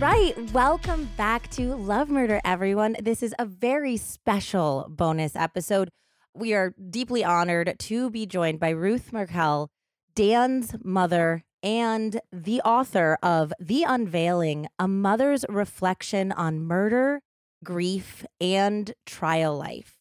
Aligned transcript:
right. 0.00 0.50
Welcome 0.52 1.10
back 1.18 1.50
to 1.50 1.74
Love 1.74 2.08
Murder, 2.08 2.40
everyone. 2.42 2.96
This 3.02 3.22
is 3.22 3.34
a 3.38 3.44
very 3.44 3.98
special 3.98 4.86
bonus 4.88 5.36
episode. 5.36 5.90
We 6.32 6.54
are 6.54 6.72
deeply 6.88 7.22
honored 7.22 7.74
to 7.80 8.08
be 8.08 8.24
joined 8.24 8.60
by 8.60 8.70
Ruth 8.70 9.12
Markel, 9.12 9.68
Dan's 10.14 10.74
mother, 10.82 11.44
and 11.62 12.18
the 12.32 12.62
author 12.62 13.18
of 13.22 13.52
The 13.60 13.82
Unveiling 13.82 14.68
A 14.78 14.88
Mother's 14.88 15.44
Reflection 15.50 16.32
on 16.32 16.62
Murder, 16.62 17.20
Grief, 17.62 18.24
and 18.40 18.94
Trial 19.04 19.54
Life. 19.54 19.98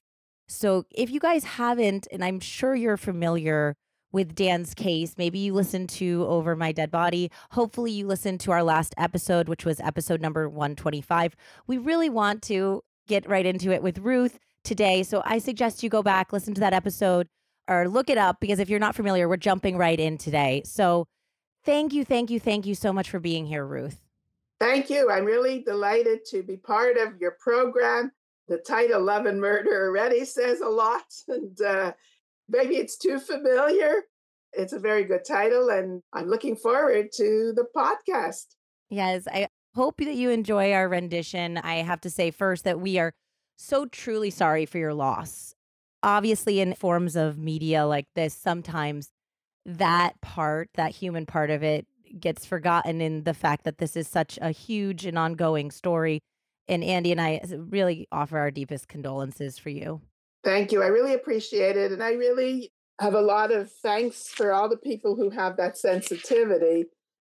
So, 0.47 0.85
if 0.95 1.11
you 1.11 1.19
guys 1.19 1.43
haven't, 1.43 2.07
and 2.09 2.23
I'm 2.23 2.39
sure 2.39 2.73
you're 2.73 2.95
familiar 2.95 3.75
with 4.11 4.35
Dan's 4.35 4.73
case. 4.73 5.15
Maybe 5.17 5.39
you 5.39 5.53
listened 5.53 5.89
to 5.89 6.25
Over 6.27 6.55
My 6.55 6.71
Dead 6.71 6.91
Body. 6.91 7.31
Hopefully, 7.51 7.91
you 7.91 8.07
listened 8.07 8.39
to 8.41 8.51
our 8.51 8.63
last 8.63 8.93
episode, 8.97 9.47
which 9.47 9.65
was 9.65 9.79
episode 9.79 10.21
number 10.21 10.47
125. 10.49 11.35
We 11.67 11.77
really 11.77 12.09
want 12.09 12.41
to 12.43 12.83
get 13.07 13.27
right 13.27 13.45
into 13.45 13.71
it 13.71 13.83
with 13.83 13.99
Ruth 13.99 14.39
today. 14.63 15.03
So 15.03 15.21
I 15.25 15.39
suggest 15.39 15.83
you 15.83 15.89
go 15.89 16.03
back, 16.03 16.31
listen 16.31 16.53
to 16.53 16.61
that 16.61 16.73
episode, 16.73 17.27
or 17.67 17.87
look 17.87 18.09
it 18.09 18.17
up 18.17 18.39
because 18.39 18.59
if 18.59 18.69
you're 18.69 18.79
not 18.79 18.95
familiar, 18.95 19.27
we're 19.27 19.37
jumping 19.37 19.77
right 19.77 19.99
in 19.99 20.17
today. 20.17 20.61
So 20.65 21.07
thank 21.65 21.93
you, 21.93 22.05
thank 22.05 22.29
you, 22.29 22.39
thank 22.39 22.65
you 22.65 22.75
so 22.75 22.93
much 22.93 23.09
for 23.09 23.19
being 23.19 23.45
here, 23.45 23.65
Ruth. 23.65 23.99
Thank 24.59 24.89
you. 24.89 25.09
I'm 25.09 25.23
really 25.23 25.63
delighted 25.63 26.25
to 26.31 26.43
be 26.43 26.57
part 26.57 26.97
of 26.97 27.19
your 27.19 27.37
program. 27.39 28.11
The 28.47 28.57
title 28.57 29.01
Love 29.01 29.25
and 29.25 29.39
Murder 29.39 29.87
already 29.87 30.25
says 30.25 30.61
a 30.61 30.67
lot. 30.67 31.03
And 31.27 31.61
uh, 31.61 31.93
maybe 32.49 32.75
it's 32.75 32.97
too 32.97 33.19
familiar. 33.19 34.03
It's 34.53 34.73
a 34.73 34.79
very 34.79 35.03
good 35.03 35.23
title, 35.25 35.69
and 35.69 36.01
I'm 36.13 36.27
looking 36.27 36.55
forward 36.55 37.11
to 37.13 37.53
the 37.55 37.65
podcast. 37.75 38.55
Yes, 38.89 39.27
I 39.27 39.47
hope 39.75 39.97
that 39.97 40.15
you 40.15 40.31
enjoy 40.31 40.73
our 40.73 40.89
rendition. 40.89 41.57
I 41.57 41.75
have 41.75 42.01
to 42.01 42.09
say 42.09 42.31
first 42.31 42.63
that 42.63 42.79
we 42.79 42.97
are 42.97 43.13
so 43.57 43.85
truly 43.85 44.31
sorry 44.31 44.65
for 44.65 44.79
your 44.79 44.93
loss. 44.93 45.53
Obviously, 46.01 46.59
in 46.59 46.73
forms 46.73 47.15
of 47.15 47.37
media 47.37 47.85
like 47.85 48.07
this, 48.15 48.33
sometimes 48.33 49.11
that 49.65 50.19
part, 50.21 50.69
that 50.75 50.91
human 50.91 51.25
part 51.25 51.51
of 51.51 51.61
it, 51.61 51.85
gets 52.19 52.45
forgotten 52.45 53.01
in 53.01 53.23
the 53.23 53.33
fact 53.33 53.65
that 53.65 53.77
this 53.77 53.95
is 53.95 54.07
such 54.07 54.39
a 54.41 54.51
huge 54.51 55.05
and 55.05 55.17
ongoing 55.17 55.69
story. 55.69 56.21
And 56.67 56.83
Andie 56.83 57.11
and 57.11 57.21
I 57.21 57.37
uh, 57.43 57.57
really 57.57 58.07
offer 58.11 58.37
our 58.37 58.51
deepest 58.51 58.87
condolences 58.87 59.57
for 59.57 59.69
you. 59.69 60.01
Thank 60.43 60.71
you. 60.71 60.81
I 60.81 60.87
really 60.87 61.13
appreciate 61.13 61.77
it. 61.77 61.91
And 61.91 62.01
I 62.01 62.13
really 62.13 62.71
have 62.99 63.13
a 63.13 63.21
lot 63.21 63.51
of 63.51 63.71
thanks 63.71 64.27
for 64.27 64.53
all 64.53 64.69
the 64.69 64.77
people 64.77 65.15
who 65.15 65.29
have 65.29 65.57
that 65.57 65.77
sensitivity 65.77 66.85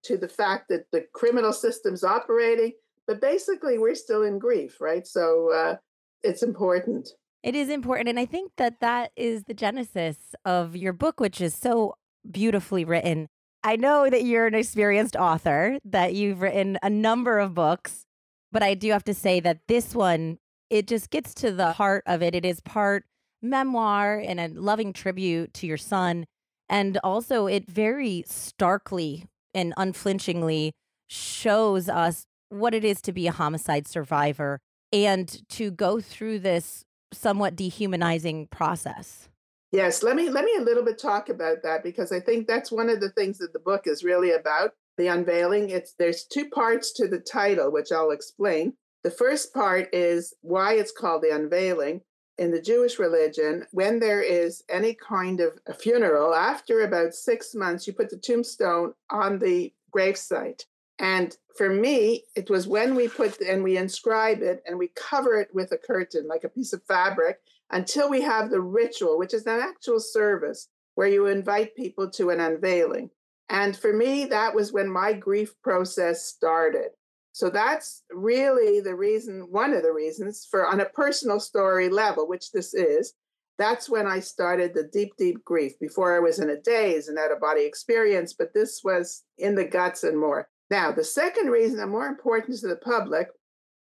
to 0.03 0.17
the 0.17 0.27
fact 0.27 0.65
that 0.69 0.85
the 0.91 1.05
criminal 1.13 1.53
system's 1.53 2.03
operating. 2.03 2.73
But 3.07 3.21
basically, 3.21 3.77
we're 3.77 3.95
still 3.95 4.23
in 4.23 4.39
grief, 4.39 4.81
right? 4.81 5.07
So 5.07 5.51
uh, 5.53 5.75
it's 6.23 6.43
important. 6.43 7.09
It 7.43 7.55
is 7.55 7.69
important. 7.69 8.09
And 8.09 8.19
I 8.19 8.25
think 8.25 8.51
that 8.57 8.79
that 8.81 9.11
is 9.15 9.43
the 9.43 9.53
genesis 9.53 10.17
of 10.43 10.75
your 10.75 10.93
book, 10.93 11.19
which 11.19 11.39
is 11.39 11.55
so 11.55 11.95
beautifully 12.29 12.83
written. 12.83 13.27
I 13.63 13.75
know 13.75 14.09
that 14.09 14.23
you're 14.23 14.47
an 14.47 14.55
experienced 14.55 15.15
author, 15.15 15.77
that 15.85 16.13
you've 16.13 16.41
written 16.41 16.77
a 16.81 16.89
number 16.89 17.39
of 17.39 17.53
books, 17.53 18.05
but 18.51 18.63
I 18.63 18.73
do 18.73 18.91
have 18.91 19.03
to 19.05 19.13
say 19.13 19.39
that 19.41 19.59
this 19.67 19.95
one 19.95 20.39
it 20.69 20.87
just 20.87 21.09
gets 21.09 21.33
to 21.35 21.51
the 21.51 21.73
heart 21.73 22.03
of 22.05 22.21
it. 22.21 22.35
It 22.35 22.45
is 22.45 22.59
part 22.61 23.05
memoir 23.41 24.17
and 24.19 24.39
a 24.39 24.47
loving 24.47 24.93
tribute 24.93 25.53
to 25.55 25.67
your 25.67 25.77
son. 25.77 26.25
And 26.69 26.97
also, 27.03 27.47
it 27.47 27.69
very 27.69 28.23
starkly 28.27 29.25
and 29.53 29.73
unflinchingly 29.77 30.73
shows 31.07 31.87
us 31.87 32.25
what 32.49 32.73
it 32.73 32.83
is 32.83 33.01
to 33.01 33.11
be 33.11 33.27
a 33.27 33.31
homicide 33.31 33.87
survivor 33.87 34.59
and 34.91 35.47
to 35.49 35.71
go 35.71 35.99
through 35.99 36.39
this 36.39 36.83
somewhat 37.13 37.55
dehumanizing 37.55 38.47
process. 38.47 39.29
Yes, 39.71 40.01
let 40.01 40.15
me 40.15 40.29
let 40.29 40.45
me 40.45 40.55
a 40.57 40.63
little 40.63 40.83
bit 40.83 40.97
talk 40.97 41.29
about 41.29 41.63
that 41.63 41.83
because 41.83 42.11
I 42.11 42.19
think 42.19 42.47
that's 42.47 42.71
one 42.71 42.89
of 42.89 43.01
the 43.01 43.09
things 43.11 43.37
that 43.39 43.51
the 43.51 43.59
book 43.59 43.83
is 43.85 44.03
really 44.03 44.31
about, 44.31 44.71
the 44.97 45.07
unveiling. 45.07 45.69
It's 45.69 45.93
there's 45.99 46.25
two 46.25 46.49
parts 46.49 46.93
to 46.93 47.07
the 47.07 47.19
title 47.19 47.71
which 47.71 47.91
I'll 47.91 48.11
explain. 48.11 48.73
The 49.07 49.11
first 49.11 49.53
part 49.53 49.87
is 49.93 50.33
why 50.41 50.73
it's 50.73 50.91
called 50.91 51.21
the 51.21 51.33
unveiling. 51.33 52.01
In 52.37 52.51
the 52.51 52.61
Jewish 52.61 52.99
religion, 52.99 53.65
when 53.71 54.01
there 54.01 54.21
is 54.21 54.65
any 54.67 54.95
kind 54.95 55.39
of 55.39 55.57
a 55.65 55.73
funeral, 55.73 56.35
after 56.35 56.81
about 56.81 57.13
six 57.13 57.55
months, 57.55 57.87
you 57.87 57.93
put 57.93 58.09
the 58.09 58.17
tombstone 58.17 58.95
on 59.09 59.39
the 59.39 59.73
gravesite. 59.95 60.65
And 60.99 61.37
for 61.55 61.69
me, 61.69 62.25
it 62.35 62.49
was 62.49 62.67
when 62.67 62.95
we 62.95 63.07
put 63.07 63.39
and 63.39 63.63
we 63.63 63.77
inscribe 63.77 64.41
it 64.41 64.61
and 64.67 64.77
we 64.77 64.89
cover 64.89 65.35
it 65.35 65.55
with 65.55 65.71
a 65.71 65.77
curtain, 65.77 66.27
like 66.27 66.43
a 66.43 66.49
piece 66.49 66.73
of 66.73 66.83
fabric, 66.83 67.39
until 67.71 68.09
we 68.09 68.19
have 68.23 68.49
the 68.49 68.59
ritual, 68.59 69.17
which 69.17 69.33
is 69.33 69.45
an 69.45 69.61
actual 69.61 70.01
service 70.01 70.67
where 70.95 71.07
you 71.07 71.27
invite 71.27 71.77
people 71.77 72.09
to 72.09 72.29
an 72.29 72.41
unveiling. 72.41 73.09
And 73.47 73.77
for 73.77 73.93
me, 73.93 74.25
that 74.25 74.53
was 74.53 74.73
when 74.73 74.91
my 74.91 75.13
grief 75.13 75.55
process 75.63 76.25
started. 76.25 76.89
So 77.37 77.51
that's 77.51 78.01
really 78.09 78.79
the 78.79 78.95
reason, 78.95 79.45
one 79.51 79.71
of 79.71 79.83
the 79.83 79.93
reasons 79.93 80.47
for 80.49 80.65
on 80.65 80.79
a 80.79 80.85
personal 80.85 81.39
story 81.39 81.87
level, 81.87 82.27
which 82.27 82.51
this 82.51 82.73
is, 82.73 83.13
that's 83.59 83.87
when 83.87 84.07
I 84.07 84.21
started 84.21 84.73
the 84.73 84.89
deep, 84.91 85.11
deep 85.19 85.45
grief. 85.45 85.73
Before 85.79 86.15
I 86.15 86.19
was 86.19 86.39
in 86.39 86.49
a 86.49 86.59
daze 86.59 87.09
and 87.09 87.19
out 87.19 87.31
of 87.31 87.39
body 87.39 87.61
experience, 87.63 88.33
but 88.33 88.55
this 88.55 88.81
was 88.83 89.23
in 89.37 89.53
the 89.53 89.65
guts 89.65 90.03
and 90.03 90.19
more. 90.19 90.49
Now, 90.71 90.91
the 90.91 91.03
second 91.03 91.51
reason, 91.51 91.79
and 91.79 91.91
more 91.91 92.07
important 92.07 92.57
to 92.57 92.67
the 92.69 92.75
public, 92.75 93.27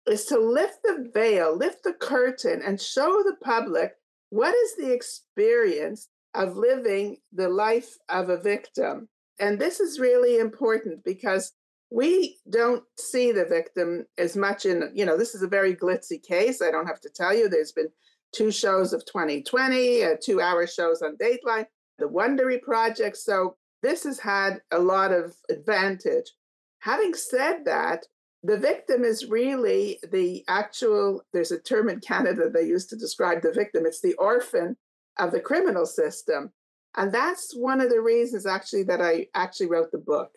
is 0.04 0.24
to 0.24 0.36
lift 0.36 0.78
the 0.82 1.08
veil, 1.14 1.56
lift 1.56 1.84
the 1.84 1.92
curtain, 1.92 2.60
and 2.60 2.80
show 2.80 3.22
the 3.22 3.36
public 3.40 3.92
what 4.30 4.52
is 4.52 4.74
the 4.74 4.92
experience 4.92 6.08
of 6.34 6.56
living 6.56 7.18
the 7.32 7.48
life 7.48 7.98
of 8.08 8.30
a 8.30 8.36
victim. 8.36 9.08
And 9.38 9.60
this 9.60 9.78
is 9.78 10.00
really 10.00 10.38
important 10.38 11.04
because 11.04 11.52
we 11.94 12.38
don't 12.50 12.82
see 12.98 13.30
the 13.30 13.44
victim 13.44 14.04
as 14.18 14.36
much 14.36 14.66
in, 14.66 14.90
you 14.94 15.06
know, 15.06 15.16
this 15.16 15.32
is 15.32 15.42
a 15.42 15.48
very 15.48 15.76
glitzy 15.76 16.20
case. 16.20 16.60
I 16.60 16.72
don't 16.72 16.88
have 16.88 17.00
to 17.02 17.08
tell 17.08 17.32
you, 17.32 17.48
there's 17.48 17.70
been 17.70 17.88
two 18.34 18.50
shows 18.50 18.92
of 18.92 19.06
2020, 19.06 20.02
uh, 20.02 20.16
two 20.20 20.40
hour 20.40 20.66
shows 20.66 21.02
on 21.02 21.16
Dateline, 21.16 21.66
the 22.00 22.06
Wondery 22.06 22.60
Project. 22.60 23.16
So 23.16 23.56
this 23.80 24.02
has 24.02 24.18
had 24.18 24.60
a 24.72 24.80
lot 24.80 25.12
of 25.12 25.36
advantage. 25.48 26.32
Having 26.80 27.14
said 27.14 27.64
that, 27.66 28.06
the 28.42 28.58
victim 28.58 29.04
is 29.04 29.30
really 29.30 30.00
the 30.10 30.42
actual, 30.48 31.22
there's 31.32 31.52
a 31.52 31.60
term 31.60 31.88
in 31.88 32.00
Canada 32.00 32.50
they 32.50 32.66
used 32.66 32.90
to 32.90 32.96
describe 32.96 33.40
the 33.40 33.52
victim, 33.52 33.86
it's 33.86 34.00
the 34.00 34.14
orphan 34.14 34.76
of 35.20 35.30
the 35.30 35.38
criminal 35.38 35.86
system. 35.86 36.50
And 36.96 37.12
that's 37.12 37.54
one 37.54 37.80
of 37.80 37.88
the 37.88 38.00
reasons 38.00 38.46
actually 38.46 38.82
that 38.84 39.00
I 39.00 39.28
actually 39.36 39.68
wrote 39.68 39.92
the 39.92 39.98
book. 39.98 40.34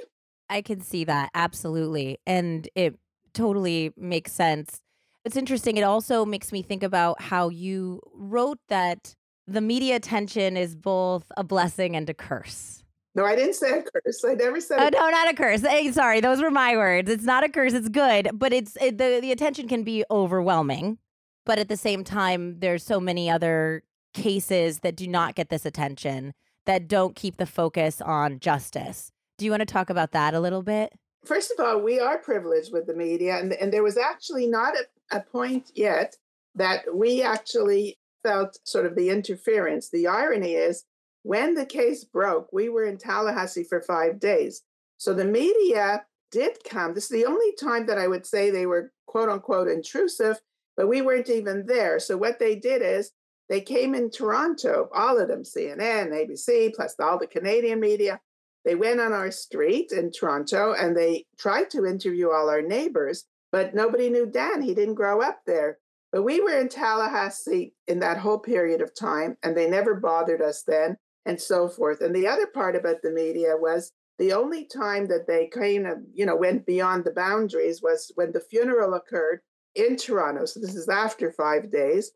I 0.50 0.62
can 0.62 0.82
see 0.82 1.04
that 1.06 1.30
absolutely. 1.34 2.20
And 2.26 2.68
it 2.76 2.96
totally 3.34 3.94
makes 3.98 4.32
sense. 4.32 4.82
It's 5.26 5.36
interesting. 5.36 5.78
It 5.78 5.84
also 5.84 6.26
makes 6.26 6.52
me 6.52 6.62
think 6.62 6.84
about 6.84 7.22
how 7.22 7.50
you 7.50 8.02
wrote 8.14 8.60
that 8.70 9.14
the 9.46 9.62
media 9.62 9.96
attention 9.96 10.58
is 10.58 10.76
both 10.76 11.26
a 11.36 11.44
blessing 11.44 11.96
and 11.96 12.10
a 12.10 12.14
curse. 12.14 12.84
No, 13.16 13.26
I 13.26 13.36
didn't 13.36 13.56
say 13.56 13.80
a 13.80 13.84
curse. 13.84 14.24
I 14.24 14.36
never 14.36 14.62
said. 14.62 14.80
Oh, 14.80 14.90
no, 15.00 15.10
not 15.10 15.30
a 15.30 15.34
curse. 15.34 15.62
Hey, 15.62 15.92
sorry, 15.92 16.20
those 16.20 16.42
were 16.42 16.52
my 16.52 16.78
words. 16.78 17.10
It's 17.10 17.24
not 17.24 17.44
a 17.44 17.50
curse. 17.50 17.74
It's 17.74 17.90
good, 17.90 18.30
but 18.34 18.54
it's 18.54 18.78
it, 18.80 19.00
the 19.00 19.20
the 19.22 19.32
attention 19.32 19.68
can 19.68 19.84
be 19.84 20.04
overwhelming. 20.12 21.00
But 21.46 21.58
at 21.60 21.68
the 21.68 21.78
same 21.78 22.04
time, 22.04 22.60
there's 22.60 22.84
so 22.84 23.00
many 23.00 23.30
other 23.30 23.84
cases 24.14 24.80
that 24.80 24.96
do 24.96 25.08
not 25.08 25.36
get 25.36 25.50
this 25.50 25.66
attention 25.66 26.34
that 26.66 26.88
don't 26.88 27.16
keep 27.16 27.38
the 27.38 27.46
focus 27.46 28.02
on 28.02 28.40
justice. 28.40 29.12
Do 29.38 29.46
you 29.46 29.52
want 29.52 29.62
to 29.62 29.66
talk 29.66 29.90
about 29.90 30.12
that 30.14 30.34
a 30.34 30.40
little 30.40 30.64
bit? 30.64 30.94
First 31.26 31.52
of 31.52 31.66
all, 31.66 31.82
we 31.82 32.00
are 32.00 32.18
privileged 32.18 32.72
with 32.74 32.88
the 32.88 32.96
media, 32.96 33.38
and, 33.38 33.54
and 33.54 33.72
there 33.72 33.84
was 33.84 33.98
actually 33.98 34.48
not 34.48 34.74
a, 34.76 35.18
a 35.18 35.22
point 35.22 35.72
yet 35.76 36.16
that 36.56 36.96
we 36.96 37.22
actually 37.22 37.98
felt 38.24 38.58
sort 38.64 38.86
of 38.86 38.96
the 38.96 39.10
interference. 39.10 39.90
The 39.90 40.08
irony 40.08 40.54
is, 40.54 40.86
when 41.24 41.54
the 41.54 41.66
case 41.66 42.04
broke, 42.04 42.52
we 42.52 42.70
were 42.70 42.86
in 42.86 42.98
Tallahassee 42.98 43.64
for 43.64 43.82
five 43.82 44.20
days. 44.20 44.64
So 44.98 45.14
the 45.14 45.26
media 45.26 46.06
did 46.32 46.58
come. 46.64 46.94
This 46.94 47.06
is 47.06 47.10
the 47.10 47.26
only 47.26 47.54
time 47.60 47.86
that 47.88 47.98
I 47.98 48.08
would 48.08 48.26
say 48.26 48.50
they 48.50 48.66
were 48.66 48.92
quote 49.06 49.30
unquote 49.30 49.68
intrusive, 49.68 50.40
but 50.76 50.88
we 50.88 51.02
weren't 51.02 51.30
even 51.30 51.66
there. 51.68 52.00
So 52.00 52.18
what 52.18 52.40
they 52.40 52.56
did 52.56 52.82
is 52.82 53.12
they 53.50 53.62
came 53.62 53.94
in 53.94 54.10
Toronto, 54.10 54.90
all 54.94 55.20
of 55.20 55.28
them, 55.28 55.44
CNN, 55.44 56.12
ABC, 56.12 56.74
plus 56.74 56.96
all 57.00 57.20
the 57.20 57.28
Canadian 57.28 57.80
media, 57.80 58.20
they 58.68 58.76
went 58.76 59.00
on 59.00 59.14
our 59.14 59.32
street 59.32 59.94
in 59.94 60.12
Toronto 60.12 60.74
and 60.78 60.96
they 60.96 61.26
tried 61.40 61.70
to 61.70 61.86
interview 61.86 62.32
all 62.32 62.50
our 62.50 62.62
neighbors, 62.62 63.24
but 63.54 63.74
nobody 63.74 64.10
knew 64.10 64.26
Dan. 64.26 64.62
He 64.62 64.76
didn't 64.76 64.96
grow 64.96 65.22
up 65.22 65.40
there. 65.48 65.78
But 66.12 66.24
we 66.24 66.42
were 66.42 66.60
in 66.60 66.68
Tallahassee 66.68 67.74
in 67.88 68.00
that 68.00 68.18
whole 68.18 68.40
period 68.40 68.82
of 68.82 68.94
time, 68.94 69.38
and 69.42 69.56
they 69.56 69.70
never 69.70 69.96
bothered 69.96 70.42
us 70.42 70.64
then, 70.68 70.98
and 71.26 71.40
so 71.40 71.70
forth. 71.70 72.02
And 72.02 72.14
the 72.14 72.28
other 72.28 72.48
part 72.48 72.76
about 72.76 73.02
the 73.02 73.12
media 73.12 73.56
was 73.58 73.94
The 74.20 74.34
only 74.34 74.66
time 74.66 75.08
that 75.08 75.28
they 75.28 75.48
kind 75.48 75.86
of, 75.86 76.00
you 76.14 76.26
know, 76.26 76.36
went 76.36 76.66
beyond 76.66 77.06
the 77.06 77.12
boundaries 77.12 77.82
was 77.82 78.12
when 78.16 78.32
the 78.32 78.40
funeral 78.40 78.96
occurred 78.96 79.42
in 79.76 79.96
Toronto. 79.96 80.46
So 80.46 80.60
this 80.60 80.76
is 80.76 80.90
after 80.90 81.32
five 81.32 81.72
days. 81.72 82.12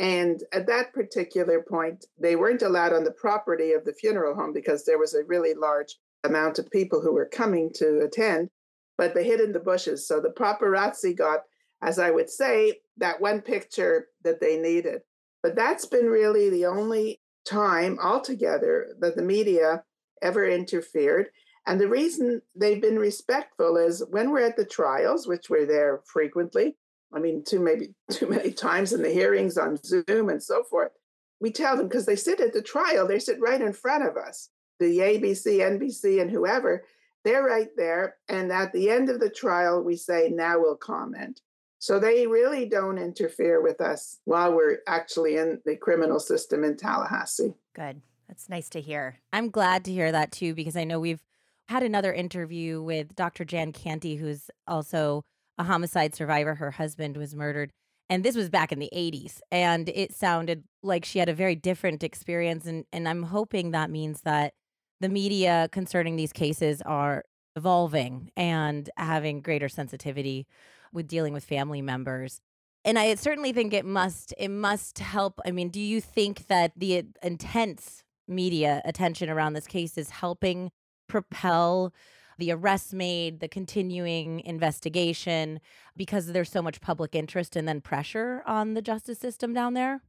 And 0.00 0.42
at 0.54 0.66
that 0.66 0.94
particular 0.94 1.62
point, 1.62 2.06
they 2.18 2.34
weren't 2.34 2.62
allowed 2.62 2.94
on 2.94 3.04
the 3.04 3.12
property 3.12 3.72
of 3.72 3.84
the 3.84 3.92
funeral 3.92 4.34
home 4.34 4.54
because 4.54 4.86
there 4.86 4.98
was 4.98 5.12
a 5.12 5.24
really 5.24 5.52
large 5.52 5.94
amount 6.24 6.58
of 6.58 6.70
people 6.70 7.02
who 7.02 7.12
were 7.12 7.26
coming 7.26 7.70
to 7.74 8.00
attend, 8.00 8.48
but 8.96 9.14
they 9.14 9.24
hid 9.24 9.40
in 9.40 9.52
the 9.52 9.60
bushes. 9.60 10.08
So 10.08 10.18
the 10.18 10.30
paparazzi 10.30 11.14
got, 11.14 11.40
as 11.82 11.98
I 11.98 12.10
would 12.10 12.30
say, 12.30 12.80
that 12.96 13.20
one 13.20 13.42
picture 13.42 14.06
that 14.24 14.40
they 14.40 14.56
needed. 14.56 15.02
But 15.42 15.54
that's 15.54 15.84
been 15.84 16.06
really 16.06 16.48
the 16.48 16.64
only 16.64 17.20
time 17.44 17.98
altogether 18.02 18.94
that 19.00 19.16
the 19.16 19.22
media 19.22 19.84
ever 20.22 20.48
interfered. 20.48 21.26
And 21.66 21.78
the 21.78 21.88
reason 21.88 22.40
they've 22.56 22.80
been 22.80 22.98
respectful 22.98 23.76
is 23.76 24.02
when 24.08 24.30
we're 24.30 24.46
at 24.46 24.56
the 24.56 24.64
trials, 24.64 25.28
which 25.28 25.50
we're 25.50 25.66
there 25.66 26.00
frequently, 26.06 26.78
I 27.12 27.18
mean, 27.18 27.44
too 27.44 27.60
maybe 27.60 27.94
too 28.10 28.28
many 28.28 28.52
times 28.52 28.92
in 28.92 29.02
the 29.02 29.10
hearings 29.10 29.58
on 29.58 29.78
Zoom 29.82 30.28
and 30.28 30.42
so 30.42 30.62
forth. 30.64 30.92
We 31.40 31.50
tell 31.50 31.76
them 31.76 31.88
because 31.88 32.06
they 32.06 32.16
sit 32.16 32.40
at 32.40 32.52
the 32.52 32.62
trial, 32.62 33.06
they 33.06 33.18
sit 33.18 33.40
right 33.40 33.60
in 33.60 33.72
front 33.72 34.04
of 34.04 34.16
us. 34.16 34.50
The 34.78 34.98
ABC, 34.98 35.58
NBC, 35.58 36.20
and 36.20 36.30
whoever, 36.30 36.84
they're 37.24 37.44
right 37.44 37.68
there. 37.76 38.16
And 38.28 38.50
at 38.50 38.72
the 38.72 38.90
end 38.90 39.10
of 39.10 39.20
the 39.20 39.30
trial, 39.30 39.82
we 39.82 39.96
say, 39.96 40.30
now 40.30 40.58
we'll 40.58 40.76
comment. 40.76 41.40
So 41.78 41.98
they 41.98 42.26
really 42.26 42.66
don't 42.66 42.98
interfere 42.98 43.62
with 43.62 43.80
us 43.80 44.18
while 44.24 44.54
we're 44.54 44.78
actually 44.86 45.36
in 45.38 45.60
the 45.64 45.76
criminal 45.76 46.20
system 46.20 46.62
in 46.62 46.76
Tallahassee. 46.76 47.54
Good. 47.74 48.02
That's 48.28 48.48
nice 48.48 48.68
to 48.70 48.80
hear. 48.80 49.18
I'm 49.32 49.50
glad 49.50 49.84
to 49.86 49.92
hear 49.92 50.12
that 50.12 50.30
too, 50.30 50.54
because 50.54 50.76
I 50.76 50.84
know 50.84 51.00
we've 51.00 51.24
had 51.68 51.82
another 51.82 52.12
interview 52.12 52.82
with 52.82 53.14
Dr. 53.16 53.44
Jan 53.44 53.72
Canty, 53.72 54.16
who's 54.16 54.50
also 54.66 55.24
a 55.60 55.64
homicide 55.64 56.14
survivor. 56.14 56.54
Her 56.54 56.72
husband 56.72 57.16
was 57.16 57.34
murdered. 57.34 57.70
And 58.08 58.24
this 58.24 58.34
was 58.34 58.48
back 58.48 58.72
in 58.72 58.78
the 58.78 58.90
80s. 58.92 59.40
And 59.52 59.88
it 59.90 60.12
sounded 60.12 60.64
like 60.82 61.04
she 61.04 61.18
had 61.18 61.28
a 61.28 61.34
very 61.34 61.54
different 61.54 62.02
experience. 62.02 62.66
And, 62.66 62.86
and 62.92 63.06
I'm 63.06 63.24
hoping 63.24 63.70
that 63.70 63.90
means 63.90 64.22
that 64.22 64.54
the 65.00 65.08
media 65.08 65.68
concerning 65.70 66.16
these 66.16 66.32
cases 66.32 66.82
are 66.82 67.24
evolving 67.56 68.30
and 68.36 68.88
having 68.96 69.42
greater 69.42 69.68
sensitivity 69.68 70.46
with 70.92 71.06
dealing 71.06 71.34
with 71.34 71.44
family 71.44 71.82
members. 71.82 72.40
And 72.84 72.98
I 72.98 73.14
certainly 73.16 73.52
think 73.52 73.74
it 73.74 73.84
must 73.84 74.32
it 74.38 74.48
must 74.48 74.98
help. 75.00 75.38
I 75.44 75.50
mean, 75.50 75.68
do 75.68 75.80
you 75.80 76.00
think 76.00 76.46
that 76.46 76.72
the 76.74 76.98
uh, 76.98 77.02
intense 77.22 78.02
media 78.26 78.80
attention 78.86 79.28
around 79.28 79.52
this 79.52 79.66
case 79.66 79.98
is 79.98 80.08
helping 80.08 80.70
propel 81.06 81.92
the 82.40 82.50
arrests 82.50 82.92
made, 82.92 83.38
the 83.38 83.48
continuing 83.48 84.40
investigation, 84.40 85.60
because 85.96 86.26
there's 86.26 86.50
so 86.50 86.62
much 86.62 86.80
public 86.80 87.14
interest 87.14 87.54
and 87.54 87.68
then 87.68 87.80
pressure 87.80 88.42
on 88.46 88.74
the 88.74 88.82
justice 88.82 89.18
system 89.18 89.54
down 89.54 89.74
there? 89.74 90.02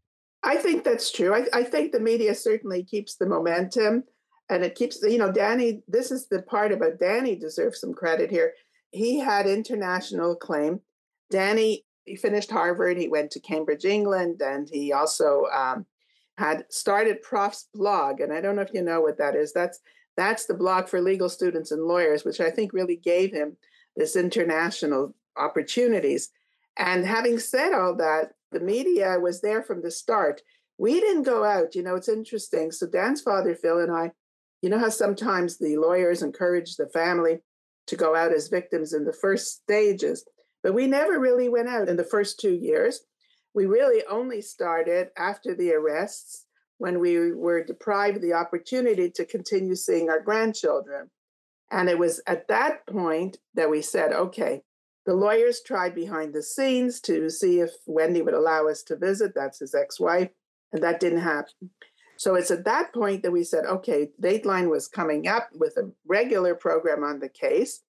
I 0.44 0.56
think 0.56 0.84
that's 0.84 1.12
true. 1.12 1.36
I, 1.36 1.46
I 1.54 1.64
think 1.64 1.92
the 1.92 2.00
media 2.00 2.34
certainly 2.34 2.84
keeps 2.84 3.16
the 3.16 3.28
momentum 3.28 4.06
and 4.50 4.64
it 4.64 4.76
keeps, 4.76 5.02
you 5.02 5.18
know, 5.18 5.32
Danny, 5.32 5.82
this 5.88 6.12
is 6.12 6.28
the 6.28 6.42
part 6.42 6.72
about 6.72 7.00
Danny 7.00 7.36
deserves 7.36 7.80
some 7.80 7.94
credit 7.94 8.30
here. 8.30 8.54
He 8.92 9.20
had 9.20 9.48
international 9.48 10.34
acclaim. 10.34 10.82
Danny, 11.30 11.86
he 12.06 12.16
finished 12.16 12.52
Harvard, 12.52 12.98
he 12.98 13.08
went 13.08 13.32
to 13.32 13.40
Cambridge, 13.40 13.86
England, 13.86 14.42
and 14.42 14.68
he 14.70 14.92
also 14.92 15.46
um, 15.54 15.86
had 16.38 16.66
started 16.70 17.24
PrawfsBlawg. 17.24 18.22
And 18.22 18.34
I 18.34 18.42
don't 18.42 18.56
know 18.56 18.64
if 18.64 18.74
you 18.74 18.82
know 18.82 19.00
what 19.00 19.20
that 19.20 19.36
is. 19.36 19.54
That's 19.54 19.80
that's 20.18 20.46
the 20.46 20.54
blog 20.54 20.88
for 20.88 21.02
legal 21.02 21.30
students 21.30 21.72
and 21.72 21.84
lawyers, 21.84 22.24
which 22.24 22.40
I 22.40 22.50
think 22.50 22.74
really 22.74 22.98
gave 22.98 23.32
him 23.32 23.58
this 23.96 24.16
international 24.16 25.16
opportunities. 25.38 26.30
And 26.78 27.06
having 27.06 27.40
said 27.40 27.74
all 27.74 27.96
that, 27.98 28.34
the 28.52 28.60
media 28.60 29.18
was 29.20 29.42
there 29.42 29.64
from 29.64 29.82
the 29.82 29.92
start. 29.92 30.42
We 30.78 31.00
didn't 31.00 31.24
go 31.24 31.44
out. 31.44 31.76
You 31.76 31.84
know, 31.84 31.96
it's 31.96 32.10
interesting. 32.10 32.72
So 32.72 32.88
Dan's 32.88 33.22
father, 33.22 33.56
Phil, 33.56 33.80
and 33.80 33.92
I, 33.92 34.12
you 34.62 34.70
know 34.70 34.80
how 34.80 34.90
sometimes 34.90 35.58
the 35.58 35.78
lawyers 35.78 36.22
encourage 36.22 36.76
the 36.76 36.88
family 36.88 37.40
to 37.88 37.96
go 37.96 38.16
out 38.16 38.34
as 38.34 38.48
victims 38.48 38.94
in 38.94 39.06
the 39.06 39.14
first 39.14 39.62
stages, 39.62 40.24
but 40.62 40.74
we 40.74 40.88
never 40.88 41.20
really 41.20 41.50
went 41.50 41.68
out 41.68 41.90
in 41.90 41.98
the 41.98 42.04
first 42.04 42.40
two 42.40 42.54
years. 42.54 43.02
We 43.54 43.66
really 43.66 44.04
only 44.10 44.42
started 44.42 45.10
after 45.18 45.56
the 45.56 45.74
arrests 45.74 46.46
when 46.82 47.00
we 47.00 47.32
were 47.32 47.64
deprived 47.64 48.22
the 48.22 48.34
opportunity 48.34 49.08
to 49.08 49.24
continue 49.24 49.76
seeing 49.76 50.10
our 50.10 50.20
grandchildren. 50.20 51.12
And 51.70 51.88
it 51.88 52.00
was 52.00 52.24
at 52.26 52.48
that 52.48 52.88
point 52.88 53.38
that 53.54 53.70
we 53.70 53.84
said, 53.84 54.12
okay, 54.12 54.64
the 55.06 55.14
lawyers 55.14 55.62
tried 55.62 55.94
behind 55.94 56.34
the 56.34 56.42
scenes 56.42 57.00
to 57.02 57.30
see 57.30 57.60
if 57.60 57.70
Wendy 57.86 58.24
would 58.24 58.34
allow 58.34 58.68
us 58.68 58.82
to 58.86 58.96
visit. 58.96 59.34
That's 59.36 59.60
his 59.60 59.76
ex 59.76 60.00
wife. 60.00 60.32
And 60.74 60.82
that 60.82 61.00
didn't 61.00 61.22
happen. 61.22 61.70
So 62.18 62.34
it's 62.34 62.50
at 62.50 62.66
that 62.66 62.92
point 62.96 63.22
that 63.22 63.32
we 63.32 63.44
said, 63.44 63.66
okay, 63.66 64.10
Dateline 64.20 64.68
was 64.68 64.88
coming 64.88 65.28
up 65.28 65.50
with 65.54 65.78
a 65.78 65.92
regular 66.08 66.56
program 66.56 67.04
on 67.04 67.20
the 67.20 67.30
case. 67.30 67.82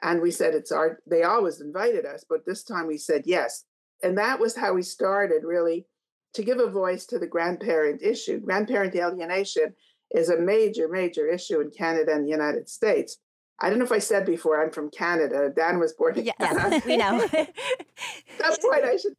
And 0.00 0.22
we 0.22 0.30
said, 0.30 0.54
it's 0.54 0.72
our, 0.72 1.00
they 1.06 1.22
always 1.22 1.60
invited 1.60 2.06
us, 2.06 2.24
but 2.26 2.46
this 2.46 2.64
time 2.64 2.86
we 2.86 2.96
said 2.96 3.24
yes. 3.26 3.64
And 4.02 4.16
that 4.16 4.40
was 4.40 4.56
how 4.56 4.72
we 4.72 4.82
started 4.82 5.42
really 5.44 5.84
to 6.34 6.42
give 6.42 6.58
a 6.58 6.70
voice 6.70 7.06
to 7.06 7.18
the 7.18 7.26
grandparent 7.26 8.02
issue. 8.02 8.40
Grandparent 8.40 8.94
alienation 8.94 9.74
is 10.10 10.28
a 10.28 10.38
major, 10.38 10.88
major 10.88 11.28
issue 11.28 11.60
in 11.60 11.70
Canada 11.70 12.12
and 12.12 12.24
the 12.24 12.30
United 12.30 12.68
States. 12.68 13.18
I 13.60 13.68
don't 13.68 13.78
know 13.78 13.84
if 13.84 13.92
I 13.92 13.98
said 13.98 14.24
before, 14.24 14.62
I'm 14.62 14.70
from 14.70 14.90
Canada. 14.90 15.50
Dan 15.54 15.78
was 15.78 15.92
born 15.92 16.18
in 16.18 16.26
yes, 16.26 16.36
Canada. 16.38 16.82
we 16.86 16.96
know. 16.96 17.26
That's 18.38 18.58
why 18.62 18.82
I 18.84 18.96
should 18.96 19.16